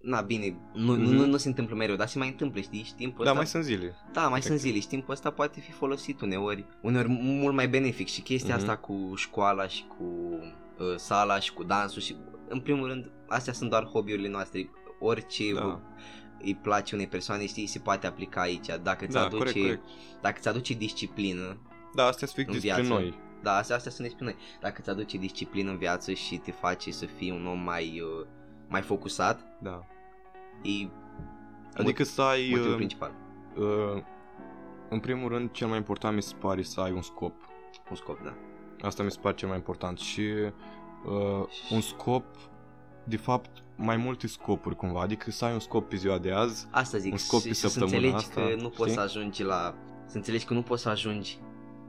Na, 0.00 0.20
bine, 0.20 0.56
nu, 0.74 0.94
mm-hmm. 0.94 0.98
nu, 0.98 1.04
Mhm. 1.08 1.14
nu, 1.14 1.26
nu 1.26 1.36
se 1.36 1.48
întâmplă 1.48 1.74
mereu, 1.76 1.96
dar 1.96 2.08
se 2.08 2.18
mai 2.18 2.28
întâmplă, 2.28 2.60
știi, 2.60 2.82
și 2.82 2.94
timpul 2.94 3.24
Da, 3.24 3.30
ăsta... 3.30 3.36
mai 3.42 3.46
sunt 3.46 3.64
zile. 3.64 3.94
Da, 4.12 4.20
mai 4.20 4.28
Corect. 4.28 4.46
sunt 4.46 4.58
zile 4.58 4.80
și 4.80 4.86
timpul 4.86 5.12
ăsta 5.12 5.30
poate 5.30 5.60
fi 5.60 5.72
folosit 5.72 6.20
uneori, 6.20 6.66
uneori 6.82 7.08
mult 7.08 7.54
mai 7.54 7.68
benefic 7.68 8.08
și 8.08 8.20
chestia 8.20 8.54
Mhm. 8.54 8.62
asta 8.62 8.76
cu 8.76 9.12
școala 9.16 9.66
și 9.66 9.84
cu 9.98 10.04
uh, 10.78 10.96
sala 10.96 11.38
și 11.40 11.52
cu 11.52 11.62
dansul 11.64 12.02
și 12.02 12.16
în 12.48 12.60
primul 12.60 12.88
rând 12.88 13.10
astea 13.28 13.52
sunt 13.52 13.70
doar 13.70 13.84
hobby-urile 13.84 14.28
noastre, 14.28 14.70
orice 15.00 15.52
Da. 15.54 15.60
da. 15.60 15.82
Îi 16.42 16.54
place 16.54 16.94
unei 16.94 17.06
persoane, 17.06 17.46
știi, 17.46 17.66
se 17.66 17.78
poate 17.78 18.06
aplica 18.06 18.40
aici, 18.40 18.66
dacă 18.82 19.04
îți 19.04 19.14
Da, 19.14 19.20
aduce, 19.20 19.36
corect, 19.36 19.58
corect. 19.60 19.82
dacă 20.20 20.34
îți 20.38 20.48
aduce 20.48 20.74
disciplină, 20.74 21.58
Da, 21.94 22.04
astea 22.06 22.26
sunt 22.26 22.38
fix 22.46 22.54
în 22.54 22.60
despre 22.60 22.82
viață. 22.82 23.00
noi. 23.02 23.18
da, 23.42 23.56
astea, 23.56 23.76
astea 23.76 23.90
sunt 23.92 24.06
despre 24.06 24.24
noi, 24.24 24.36
dacă 24.60 24.76
îți 24.80 24.90
aduce 24.90 25.16
disciplină 25.16 25.70
în 25.70 25.78
viață 25.78 26.12
și 26.12 26.36
te 26.36 26.50
face 26.50 26.90
să 26.90 27.06
fii 27.06 27.30
un 27.30 27.46
om 27.46 27.58
mai, 27.58 28.00
uh, 28.20 28.26
mai 28.68 28.80
focusat, 28.82 29.40
Da. 29.62 29.86
e 30.62 30.88
Adică 31.74 32.04
să 32.04 32.22
ai... 32.22 32.46
motivul 32.50 32.70
uh, 32.70 32.76
principal, 32.76 33.12
uh, 33.56 34.02
în 34.90 35.00
primul 35.00 35.28
rând, 35.28 35.50
cel 35.50 35.66
mai 35.68 35.76
important 35.76 36.14
mi 36.14 36.22
se 36.22 36.34
pare 36.40 36.62
să 36.62 36.80
ai 36.80 36.92
un 36.92 37.02
scop. 37.02 37.34
un 37.90 37.96
scop, 37.96 38.22
da. 38.24 38.34
Asta 38.82 39.02
mi 39.02 39.10
se 39.10 39.18
pare 39.22 39.34
cel 39.36 39.48
mai 39.48 39.56
important 39.56 39.98
și 39.98 40.20
uh, 40.20 41.46
un 41.70 41.80
scop, 41.80 42.24
de 43.08 43.16
fapt, 43.16 43.50
mai 43.76 43.96
multe 43.96 44.26
scopuri 44.26 44.76
cumva, 44.76 45.00
adică 45.00 45.30
să 45.30 45.44
ai 45.44 45.52
un 45.52 45.60
scop 45.60 45.88
pe 45.88 45.96
ziua 45.96 46.18
de 46.18 46.30
azi, 46.32 46.66
Asta 46.70 46.98
zic, 46.98 47.12
un 47.12 47.18
scop 47.18 47.40
și, 47.40 47.46
pe 47.46 47.52
și 47.52 47.58
să 47.60 47.68
săptămâna 47.68 47.96
înțelegi 47.96 48.28
asta, 48.28 48.40
că 48.40 48.54
nu 48.62 48.68
poți 48.68 48.82
știi? 48.82 48.92
să 48.92 49.00
ajungi 49.00 49.42
la... 49.42 49.74
Să 50.06 50.16
înțelegi 50.16 50.44
că 50.44 50.54
nu 50.54 50.62
poți 50.62 50.82
să 50.82 50.88
ajungi 50.88 51.38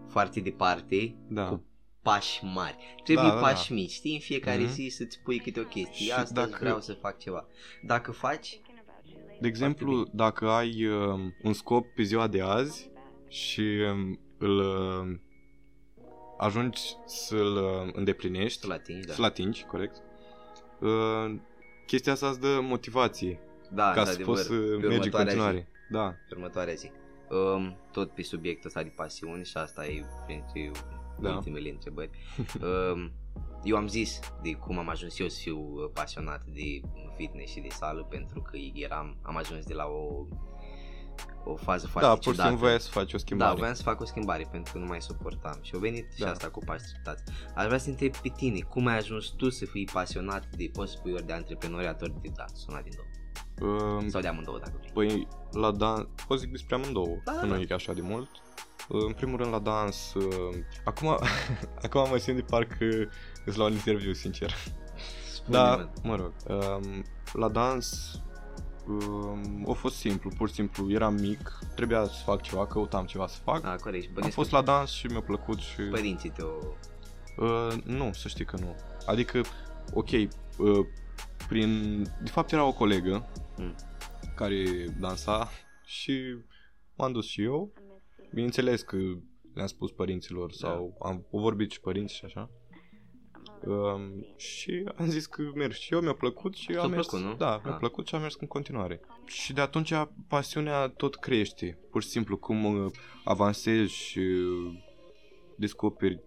foarte 0.08 0.39
departe 0.39 1.15
da. 1.27 1.47
cu 1.47 1.63
pași 2.01 2.43
mari. 2.43 2.75
Trebuie 3.03 3.25
Da, 3.27 3.34
da, 3.34 3.39
pași 3.39 3.69
da. 3.69 3.75
mici, 3.75 3.91
știi? 3.91 4.13
În 4.13 4.19
fiecare 4.19 4.62
Mhm. 4.62 4.71
zi 4.71 4.88
să-ți 4.97 5.19
pui 5.23 5.39
câte 5.39 5.60
o 5.60 5.63
chestie. 5.63 6.05
Și 6.05 6.12
Astăzi 6.12 6.34
dacă- 6.34 6.58
vreau 6.60 6.79
să 6.82 6.93
fac 6.93 7.17
ceva. 7.17 7.45
Dacă 7.86 8.12
faci, 8.12 8.62
De 9.41 9.47
exemplu, 9.47 10.08
dacă 10.13 10.49
ai 10.49 10.86
uh, 10.86 11.19
un 11.43 11.53
scop 11.53 11.86
pe 11.95 12.03
ziua 12.03 12.27
de 12.27 12.41
azi 12.41 12.89
și 13.27 13.62
um, 13.62 14.19
îl 14.38 14.58
uh, 14.60 15.17
ajungi 16.38 16.79
să-l 17.05 17.55
uh, 17.55 17.89
îndeplinești, 17.93 18.62
tu 18.62 18.67
la 18.67 18.77
tine, 18.77 18.99
da. 19.08 19.13
să-l 19.13 19.23
atingi, 19.23 19.63
corect, 19.63 20.01
uh, 20.80 21.36
chestia 21.86 22.12
asta 22.12 22.28
îți 22.28 22.39
dă 22.39 22.60
motivație 22.62 23.39
da, 23.72 23.92
ca 23.92 23.94
să 23.94 24.00
într-adevăr, 24.00 24.36
poți 24.36 24.48
să 24.48 24.54
pe 24.54 24.58
mergi 24.60 24.86
în 24.86 24.92
următoarea 24.92 25.26
continuare. 25.26 25.68
Da, 25.89 26.10
Zi, 26.10 26.28
pe 26.30 26.36
următoarea 26.36 26.74
zi. 26.74 26.92
Um, 27.30 27.78
tot 27.92 28.12
pe 28.12 28.24
subiectul 28.24 28.68
ăsta 28.68 28.84
de 28.84 28.92
pasiuni 28.96 29.46
și 29.46 29.58
asta 29.58 29.86
e 29.86 30.06
printre 30.26 30.72
Da. 31.20 31.30
ultimele 31.30 31.70
întrebări. 31.70 32.10
um, 32.94 33.12
eu 33.63 33.76
am 33.76 33.88
zis 33.88 34.20
de 34.42 34.52
cum 34.52 34.78
am 34.78 34.89
ajuns 34.89 35.20
eu 35.20 35.28
să 35.28 35.39
fiu 35.42 35.58
uh, 35.58 35.89
pasionat 35.94 36.44
de 36.46 36.82
fitness 37.15 37.52
și 37.52 37.60
de 37.60 37.70
sală 37.70 38.04
pentru 38.10 38.42
că 38.42 38.58
eram, 38.74 39.18
am 39.22 39.36
ajuns 39.36 39.65
de 39.65 39.74
la 39.74 39.86
o 39.86 40.26
o 41.43 41.56
fază 41.56 41.88
foarte 41.88 42.08
da, 42.10 42.13
pur 42.15 42.23
și 42.23 42.30
ciudată. 42.30 42.47
simplu 42.47 42.65
voiai 42.65 42.80
să 42.80 42.89
faci 42.89 43.10
o 43.13 43.17
Da, 43.17 43.17
schimbare. 43.17 43.56
voiam 43.58 43.73
să 43.73 43.82
fac 43.84 43.99
o 44.02 44.06
schimbare 44.06 44.47
pentru 44.52 44.73
că 44.73 44.80
nu 44.80 44.86
mai 44.86 45.02
suportam 45.02 45.58
și 45.62 45.71
au 45.73 45.80
venit 45.80 46.12
și 46.13 46.19
Da. 46.21 46.30
asta 46.32 46.49
cu 46.49 46.60
pași 46.65 46.84
treptați. 46.91 47.23
Aș 47.56 47.65
vrea 47.65 47.78
să 47.78 47.89
întreb 47.89 48.15
pe 48.17 48.30
tine, 48.38 48.60
cum 48.60 48.86
ai 48.86 48.97
ajuns 48.97 49.25
tu 49.28 49.49
să 49.49 49.65
fii 49.65 49.88
pasionat 49.93 50.45
de, 50.58 50.69
poți 50.73 50.91
spui 50.91 51.12
ori 51.13 51.25
de 51.25 51.34
antreprenoriat, 51.34 52.02
ori 52.02 52.13
de 52.21 52.30
dans, 52.36 52.65
una 52.69 52.82
din 52.82 52.91
două. 52.95 53.08
Uh, 53.97 54.06
Sau 54.10 54.21
de 54.21 54.28
amândouă, 54.28 54.60
dacă 54.60 54.73
vrei. 54.80 54.91
Păi, 54.93 55.28
la 55.52 55.71
dans, 55.71 56.06
pot 56.28 56.39
zic 56.39 56.52
despre 56.52 56.75
amândouă, 56.75 57.17
Da, 57.23 57.32
da, 57.32 57.39
că 57.39 57.45
nu 57.45 57.54
da. 57.54 57.60
e 57.60 57.73
așa 57.73 57.93
de 57.93 58.02
mult. 58.02 58.30
Uh, 58.89 59.02
În 59.08 59.13
primul 59.13 59.38
rând 59.38 59.52
la 59.52 59.60
dans, 59.60 60.13
uh, 60.13 60.56
acum, 60.84 61.17
acum 61.86 62.10
mă 62.10 62.17
simt 62.17 62.36
de 62.36 62.41
parcă 62.49 62.86
îți 63.45 63.58
la 63.58 63.63
un 63.63 63.71
interviu, 63.71 64.13
sincer. 64.13 64.54
Spune-mi, 65.34 65.63
mă. 65.63 65.75
Da, 65.78 65.89
mă 66.04 66.15
rog, 66.15 66.34
um, 66.47 67.04
la 67.34 67.47
dans 67.49 68.13
um, 68.13 68.29
a 69.67 69.71
fost 69.71 69.95
simplu, 69.95 70.30
pur 70.38 70.47
și 70.47 70.54
simplu, 70.54 70.91
eram 70.91 71.13
mic, 71.13 71.60
trebuia 71.75 72.06
să 72.06 72.21
fac 72.25 72.41
ceva, 72.41 72.67
căutam 72.67 73.06
ceva 73.06 73.28
să 73.28 73.39
fac. 73.43 73.62
Da, 73.62 73.75
corect. 73.75 74.04
și 74.04 74.08
Am 74.10 74.13
bănesc 74.15 74.34
fost 74.34 74.49
că 74.49 74.56
la 74.56 74.62
dans 74.62 74.91
și 74.91 75.08
mi-a 75.08 75.21
plăcut 75.21 75.60
și... 75.60 75.82
Părinții 75.82 76.30
tău... 76.30 76.78
Uh, 77.38 77.73
nu, 77.84 78.10
să 78.13 78.28
știi 78.28 78.45
că 78.45 78.58
nu. 78.60 78.75
Adică, 79.06 79.41
ok, 79.93 80.10
uh, 80.12 80.30
prin... 81.47 82.02
De 82.23 82.30
fapt 82.30 82.52
era 82.52 82.63
o 82.63 82.73
colegă 82.73 83.30
Mm. 83.60 83.75
care 84.36 84.63
dansa 84.99 85.49
și 85.86 86.38
m-am 86.95 87.12
dus 87.12 87.25
și 87.25 87.41
eu. 87.41 87.73
Bineînțeles 88.34 88.82
că 88.82 88.97
le-am 89.54 89.67
spus 89.67 89.91
părinților 89.91 90.52
sau 90.52 90.97
am 91.02 91.25
vorbit 91.32 91.71
și 91.71 91.80
părinți 91.80 92.15
și 92.15 92.25
așa. 92.25 92.49
Um, 93.65 94.26
și 94.38 94.84
am 94.95 95.10
zis 95.10 95.26
că 95.26 95.41
merg 95.56 95.74
și 95.74 95.93
eu, 95.93 96.00
mi-a 96.02 96.13
plăcut 96.13 96.56
și 96.56 96.72
Ți-a 96.72 96.82
am 96.82 96.89
mers. 96.89 97.08
plăcut, 97.08 97.28
nu? 97.28 97.36
Da, 97.36 97.62
mi-a 97.63 97.72
Ah. 97.74 97.78
plăcut 97.80 98.08
și 98.08 98.15
am 98.15 98.22
mers 98.22 98.36
în 98.39 98.48
continuare. 98.48 99.02
Și 99.26 99.54
de 99.54 99.62
atunci 99.62 99.93
pasiunea 100.28 100.88
tot 100.88 101.15
crește. 101.15 101.78
Pur 101.91 102.02
și 102.04 102.08
simplu 102.10 102.38
cum 102.38 102.84
uh, 102.84 102.91
avansezi 103.24 103.93
și 103.93 104.19
uh, 104.19 104.74
descoperi 105.56 106.19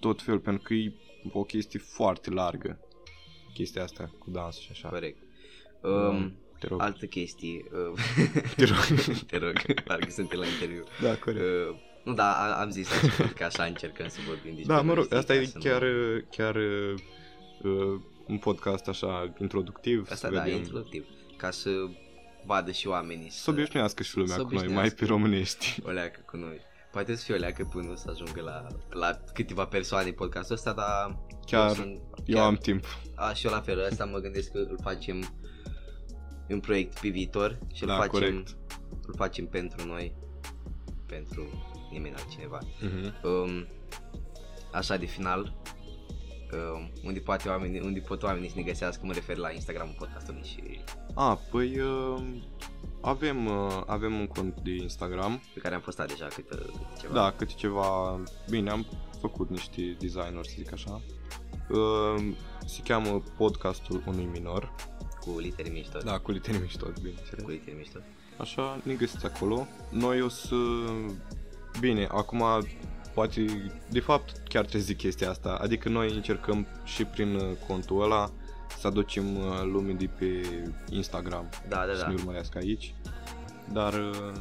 tot 0.00 0.22
felul, 0.22 0.40
pentru 0.40 0.62
că 0.62 0.74
e 0.74 0.92
o 1.32 1.42
chestie 1.44 1.78
foarte 1.78 2.30
largă. 2.30 2.78
Chestia 3.54 3.82
asta 3.82 4.10
cu 4.18 4.30
dans 4.30 4.58
și 4.60 4.68
așa. 4.70 4.88
Corect. 4.88 5.18
Um, 5.82 6.36
Te 6.58 6.66
rog. 6.66 6.80
altă 6.82 7.06
chestie. 7.06 7.64
uh, 7.72 8.00
Te 8.56 8.64
rog. 8.64 9.00
Te 9.30 9.36
rog, 9.38 9.52
parcă 9.84 10.10
suntem 10.10 10.38
la 10.38 10.46
interviu. 10.46 10.84
Da, 11.02 11.16
corect. 11.16 11.44
Uh, 11.70 11.76
nu, 12.06 12.14
da, 12.14 12.32
a- 12.32 12.60
am 12.60 12.70
zis 12.70 12.88
la 12.88 12.96
început 13.02 13.32
că 13.36 13.44
așa 13.44 13.64
încercăm 13.64 14.08
să 14.08 14.18
vorbim 14.26 14.54
despre 14.54 14.74
Da, 14.74 14.80
mă 14.82 14.92
rog, 14.94 15.06
noi, 15.10 15.18
asta 15.18 15.34
e 15.34 15.38
ca 15.38 15.44
să 15.46 15.52
nu- 15.58 15.62
chiar, 15.64 15.82
chiar 16.30 16.54
uh, 16.56 18.00
un 18.26 18.38
podcast 18.38 18.88
așa 18.88 19.32
introductiv. 19.40 20.00
Asta 20.10 20.28
să 20.28 20.34
da, 20.34 20.40
e 20.40 20.44
vedem- 20.44 20.58
introductiv. 20.58 21.04
Ca 21.36 21.50
să 21.50 21.70
vadă 22.46 22.70
și 22.70 22.86
oamenii 22.86 23.30
Să 23.30 23.50
obișnuiască 23.50 24.02
și 24.02 24.16
lumea 24.16 24.34
Să 24.34 24.42
cu 24.42 24.48
noi, 24.48 24.54
mai 24.56 24.62
obișnuiască. 24.64 24.96
pe 25.04 25.10
românești. 25.10 25.76
o 25.84 25.90
leacă 25.90 26.20
cu 26.26 26.36
noi. 26.36 26.60
Poate 26.92 27.14
să 27.14 27.24
fie 27.24 27.34
o 27.34 27.38
leacă 27.38 27.64
până 27.72 27.92
să 27.96 28.10
ajungă 28.10 28.40
la, 28.40 28.66
la 28.90 29.20
câteva 29.34 29.64
persoane 29.66 30.06
în 30.08 30.14
podcastul 30.14 30.54
ăsta, 30.54 30.72
dar 30.72 31.18
Chiar, 31.46 31.68
eu, 31.68 31.74
sunt, 31.74 32.00
Eu 32.24 32.42
am 32.42 32.54
timp. 32.56 32.84
A, 33.14 33.32
și 33.32 33.46
eu 33.46 33.52
la 33.52 33.60
fel, 33.60 33.84
asta 33.90 34.04
mă 34.04 34.18
gândesc 34.18 34.50
că 34.52 34.58
îl 34.58 34.78
facem 34.82 35.18
e 36.46 36.54
un 36.54 36.60
proiect 36.60 37.00
pe 37.00 37.08
viitor 37.08 37.58
și 37.74 37.82
îl 37.82 37.88
Da, 37.88 37.94
facem 37.96 38.10
corect. 38.10 38.56
îl 39.06 39.14
facem 39.16 39.46
pentru 39.46 39.86
noi, 39.86 40.14
pentru 41.06 41.46
nimeni 41.90 42.14
altcineva. 42.14 42.58
Mhm. 42.80 43.14
Um, 43.28 43.66
așa 44.72 44.96
de 44.96 45.06
final, 45.06 45.54
um, 46.52 46.90
unde, 47.04 47.18
poate 47.18 47.48
oamenii, 47.48 47.80
unde 47.80 48.00
pot 48.00 48.22
oamenii 48.22 48.48
să 48.48 48.54
ne 48.56 48.62
găsească, 48.62 49.06
mă 49.06 49.12
refer 49.12 49.36
la 49.36 49.50
Instagramul 49.50 49.94
podcastului 49.98 50.42
și 50.44 50.80
A, 51.14 51.40
păi 51.50 51.80
uh, 51.80 52.22
avem, 53.00 53.46
uh, 53.46 53.82
avem 53.86 54.14
un 54.14 54.26
cont 54.26 54.60
de 54.60 54.70
Instagram. 54.70 55.40
pe 55.54 55.60
care 55.60 55.74
am 55.74 55.80
postat 55.80 56.08
deja 56.08 56.26
câte, 56.26 56.54
câte 56.56 57.00
ceva. 57.00 57.14
Da, 57.14 57.32
câte 57.32 57.52
ceva... 57.56 58.20
Bine, 58.50 58.70
am 58.70 58.86
făcut 59.20 59.50
niște 59.50 59.96
designuri, 59.98 60.48
să 60.48 60.54
zic 60.58 60.72
așa. 60.72 61.00
Uh, 61.70 62.34
se 62.66 62.80
cheamă 62.84 63.22
podcastul 63.36 64.02
unui 64.06 64.24
minor. 64.24 64.74
Cu 65.20 65.38
litere 65.38 65.68
mișto. 65.68 65.98
Da, 65.98 66.18
cu 66.18 66.30
litere 66.30 66.58
mișto, 66.58 66.86
bineînțeles. 67.02 67.44
Cu 67.44 67.50
litere 67.50 67.76
mișto. 67.76 67.98
Așa, 68.38 68.80
ne 68.82 68.94
găsiți 68.94 69.26
acolo. 69.26 69.66
Noi 69.90 70.20
o 70.22 70.28
să... 70.28 70.54
Bine, 71.80 72.06
acum 72.10 72.42
poate, 73.14 73.44
de 73.90 74.00
fapt, 74.00 74.30
chiar 74.48 74.62
trebuie 74.62 74.82
să 74.82 74.86
zic 74.88 74.96
chestia 74.96 75.30
asta. 75.30 75.58
Adică 75.62 75.88
noi 75.88 76.14
încercăm 76.14 76.66
și 76.84 77.04
prin 77.04 77.34
uh, 77.34 77.42
contul 77.66 78.02
ăla 78.02 78.30
să 78.78 78.86
aducem 78.86 79.36
uh, 79.36 79.62
lumii 79.62 79.94
de 79.94 80.08
pe 80.18 80.26
Instagram 80.90 81.48
Da, 81.68 81.84
da, 81.86 81.94
să 81.94 82.00
da. 82.00 82.08
ne 82.08 82.14
urmărească 82.14 82.58
aici. 82.58 82.94
Dar, 83.72 83.92
uh, 83.92 84.32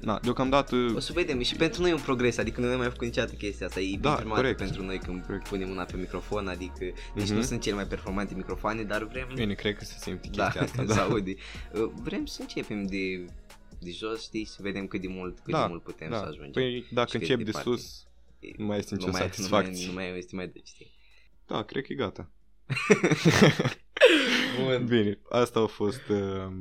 na, 0.00 0.18
deocamdată, 0.22 0.76
O 0.96 0.98
să 0.98 1.12
vedem, 1.12 1.42
și 1.42 1.54
pentru 1.56 1.80
noi 1.80 1.90
e 1.90 1.94
un 1.94 2.00
progres, 2.00 2.38
adică 2.38 2.60
noi 2.60 2.68
nu 2.68 2.74
am 2.74 2.80
mai 2.80 2.90
făcut 2.90 3.06
niciodată 3.06 3.34
chestia 3.34 3.66
asta, 3.66 3.80
e 3.80 3.96
Da, 4.00 4.08
da, 4.08 4.14
prima 4.14 4.34
corect. 4.34 4.58
dată 4.58 4.70
pentru 4.70 4.86
noi 4.86 4.98
când 4.98 5.24
Corect. 5.26 5.48
punem 5.48 5.68
mâna 5.68 5.82
pe 5.84 5.96
microfon, 5.96 6.48
adică, 6.48 6.84
deci 7.14 7.26
Mhm. 7.28 7.34
nu 7.34 7.42
sunt 7.42 7.60
cele 7.60 7.74
mai 7.74 7.84
performante 7.86 8.34
microfoane, 8.34 8.82
dar 8.82 9.04
vrem, 9.04 9.28
bine, 9.34 9.54
cred 9.54 9.76
că 9.76 9.84
se 9.84 9.94
simte 9.98 10.28
da, 10.34 10.44
chestia 10.44 10.62
asta. 10.62 10.84
se 10.88 10.94
Da, 10.94 11.02
aude. 11.02 11.34
Uh, 11.72 11.90
vrem 12.02 12.26
să 12.26 12.38
începem 12.40 12.86
de, 12.86 13.24
de 13.84 13.90
jos, 13.90 14.22
știi, 14.22 14.44
să 14.44 14.58
vedem 14.62 14.86
cât 14.86 15.00
de 15.00 15.08
mult, 15.08 15.38
cât 15.40 15.52
da, 15.52 15.62
de 15.62 15.68
mult 15.68 15.82
putem 15.82 16.10
da. 16.10 16.16
să 16.16 16.24
ajungem. 16.24 16.50
Păi, 16.50 16.86
dacă 16.90 17.06
Și 17.08 17.12
cât 17.12 17.20
încep 17.20 17.36
de 17.38 17.42
de 17.44 17.50
departe. 17.50 17.70
sus, 17.70 18.06
nu 18.56 18.64
mai 18.64 18.78
este 18.78 18.94
nicio 18.94 19.06
nu 19.06 19.12
mai, 19.12 19.20
nu 19.22 19.26
satisfacție. 19.28 19.72
mai, 19.86 19.86
nu 19.86 19.92
mai 19.92 20.18
este 20.18 20.34
mai 20.36 20.48
de, 20.48 20.60
știi. 20.64 20.92
Da, 21.46 21.62
cred 21.62 21.84
că 21.84 21.92
e 21.92 21.96
gata. 21.96 22.30
Bun. 24.62 24.86
Bine, 24.86 25.18
asta 25.30 25.60
a 25.60 25.66
fost, 25.66 26.08
uh, 26.08 26.52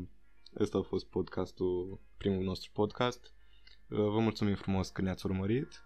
asta 0.59 0.77
a 0.77 0.81
fost 0.81 1.05
podcastul, 1.05 1.99
primul 2.17 2.43
nostru 2.43 2.69
podcast. 2.73 3.33
Uh, 3.87 3.97
Vă 3.97 4.19
mulțumim 4.19 4.55
frumos 4.55 4.89
că 4.89 5.01
ne-ați 5.01 5.25
urmărit. 5.25 5.83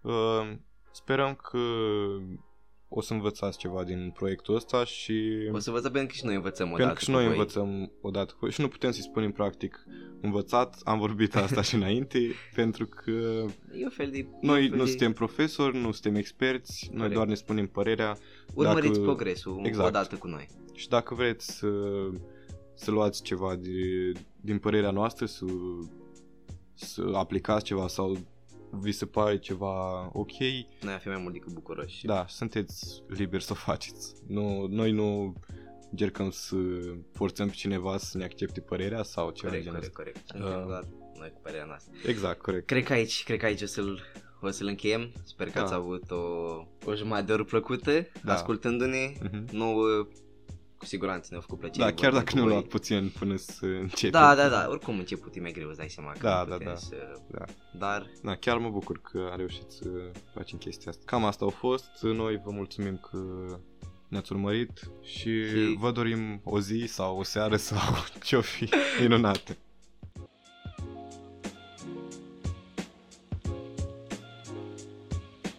Uh, 0.00 0.52
Sperăm 0.92 1.34
că 1.34 1.58
o 2.88 3.00
să 3.00 3.12
învățați 3.12 3.58
ceva 3.58 3.84
din 3.84 4.10
proiectul 4.14 4.54
ăsta 4.54 4.84
și 4.84 5.22
O 5.52 5.58
să 5.58 5.70
vă 5.70 5.80
pentru 5.80 6.06
că 6.06 6.12
și 6.12 6.24
noi 6.24 6.34
învățăm 6.34 6.66
o 6.72 6.74
pentru 6.76 6.86
dată 6.86 6.98
că 6.98 7.04
și 7.04 7.10
noi 7.10 7.22
cu 7.22 7.28
voi. 7.28 7.38
învățăm 7.38 7.92
odată 8.00 8.34
cu 8.38 8.48
și 8.48 8.60
nu 8.60 8.68
putem 8.68 8.90
să-i 8.90 9.02
spunem 9.02 9.30
practic 9.32 9.84
învățat, 10.20 10.80
am 10.84 10.98
vorbit 10.98 11.36
asta 11.36 11.62
și 11.62 11.74
înainte, 11.74 12.18
pentru 12.54 12.86
că 12.86 13.10
E 13.72 13.84
un 13.84 13.90
fel 13.90 14.10
de... 14.10 14.18
e 14.18 14.26
noi 14.40 14.62
un 14.62 14.68
fel 14.68 14.76
nu 14.78 14.84
de- 14.84 14.88
suntem 14.90 15.12
profesori, 15.12 15.76
nu 15.76 15.92
suntem 15.92 16.14
experți, 16.14 16.86
noi 16.88 16.96
Corect. 16.96 17.14
doar 17.14 17.26
ne 17.26 17.34
spunem 17.34 17.66
părerea 17.66 18.16
Urmăriți 18.54 18.92
dacă- 18.92 19.04
progresul 19.04 19.60
Exact. 19.64 19.88
odată 19.88 20.16
cu 20.16 20.26
noi. 20.26 20.48
Și 20.74 20.88
dacă 20.88 21.14
vreți 21.14 21.56
să, 21.56 21.68
să 22.74 22.90
luați 22.90 23.22
ceva 23.22 23.54
de, 23.56 23.70
din 24.40 24.58
părerea 24.58 24.90
noastră, 24.90 25.26
să, 25.26 25.44
să 26.74 27.10
aplicați 27.14 27.64
ceva 27.64 27.88
sau 27.88 28.16
vi 28.70 28.92
se 28.92 29.06
pare 29.06 29.38
ceva 29.38 30.10
ok, 30.12 30.38
Noi 30.82 30.92
am 30.92 30.98
fi 30.98 31.08
mai 31.08 31.18
mult 31.20 31.32
decât 31.32 31.52
bucuroși. 31.52 32.04
da, 32.06 32.24
sunteți 32.28 33.02
liberi 33.08 33.42
să 33.44 33.52
o 33.52 33.54
faceți. 33.54 34.14
Nu, 34.26 34.66
noi 34.66 34.90
nu 34.92 35.34
încercăm 35.90 36.30
să 36.30 36.56
forțăm 37.12 37.48
pe 37.48 37.54
cineva 37.54 37.98
să 37.98 38.18
ne 38.18 38.24
accepte 38.24 38.60
părerea 38.60 39.02
sau 39.02 39.30
ceva 39.30 39.50
de 39.52 39.56
Corect, 39.56 39.64
genul 39.64 39.90
corect, 39.94 40.16
ăsta. 40.16 40.32
corect. 40.32 40.48
Suntem 40.48 40.60
Uh. 40.60 40.66
doar 40.66 40.84
noi 41.18 41.30
cu 41.34 41.40
părerea 41.42 41.64
noastră. 41.64 41.92
Exact, 42.06 42.40
corect. 42.40 42.66
Cred 42.66 42.84
că 42.84 42.92
aici, 42.92 43.24
cred 43.24 43.38
că 43.38 43.44
aici 43.46 43.62
o 43.62 43.66
să-l, 43.66 44.00
o 44.40 44.50
să-l 44.50 44.66
încheiem. 44.66 45.12
Sper 45.24 45.46
că 45.46 45.58
Da. 45.58 45.64
ați 45.64 45.74
avut 45.74 46.10
o, 46.10 46.16
o 46.84 46.94
jumătate 46.94 47.26
de 47.26 47.32
oră 47.32 47.44
plăcută 47.44 48.06
Da. 48.24 48.32
ascultându-ne. 48.32 49.12
Mhm. 49.22 49.44
Nouă, 49.56 50.08
cu 50.78 50.84
siguranță 50.84 51.28
ne-a 51.30 51.40
făcut 51.40 51.58
plăcere. 51.58 51.84
Da, 51.84 51.92
chiar 51.94 52.10
vorba 52.10 52.18
dacă 52.18 52.30
cu 52.30 52.34
ne-a 52.36 52.44
voi. 52.44 52.52
luat 52.52 52.64
puțin 52.64 53.12
până 53.18 53.36
să 53.36 53.66
începem. 53.66 54.10
Da, 54.20 54.34
da, 54.34 54.48
da. 54.48 54.66
Oricum 54.68 54.98
început 54.98 55.34
e 55.36 55.40
mai 55.40 55.52
greu, 55.52 55.68
îți 55.68 55.76
dai 55.78 55.88
seama 55.88 56.12
că 56.12 56.18
Da, 56.22 56.42
nu 56.42 56.48
da, 56.48 56.54
putem 56.56 56.72
da. 56.72 56.74
Să... 56.78 56.96
Da. 57.30 57.44
Dar 57.78 58.06
Da, 58.22 58.34
chiar 58.34 58.58
mă 58.58 58.68
bucur 58.68 59.00
că 59.00 59.28
am 59.30 59.36
reușit 59.36 59.70
să 59.70 59.88
facem 60.34 60.58
chestia 60.58 60.90
asta. 60.90 61.02
Cam 61.06 61.24
asta 61.24 61.44
a 61.44 61.48
fost. 61.48 61.90
Noi 62.02 62.40
vă 62.44 62.50
mulțumim 62.50 62.96
că 63.10 63.18
ne-ați 64.08 64.32
urmărit 64.32 64.90
și, 65.02 65.48
Și- 65.48 65.76
vă 65.78 65.90
dorim 65.90 66.40
o 66.44 66.60
zi 66.60 66.84
sau 66.88 67.18
o 67.18 67.22
seară 67.22 67.56
sau 67.56 67.78
ce-o 68.24 68.40
fi 68.40 68.68
minunată. 69.00 69.56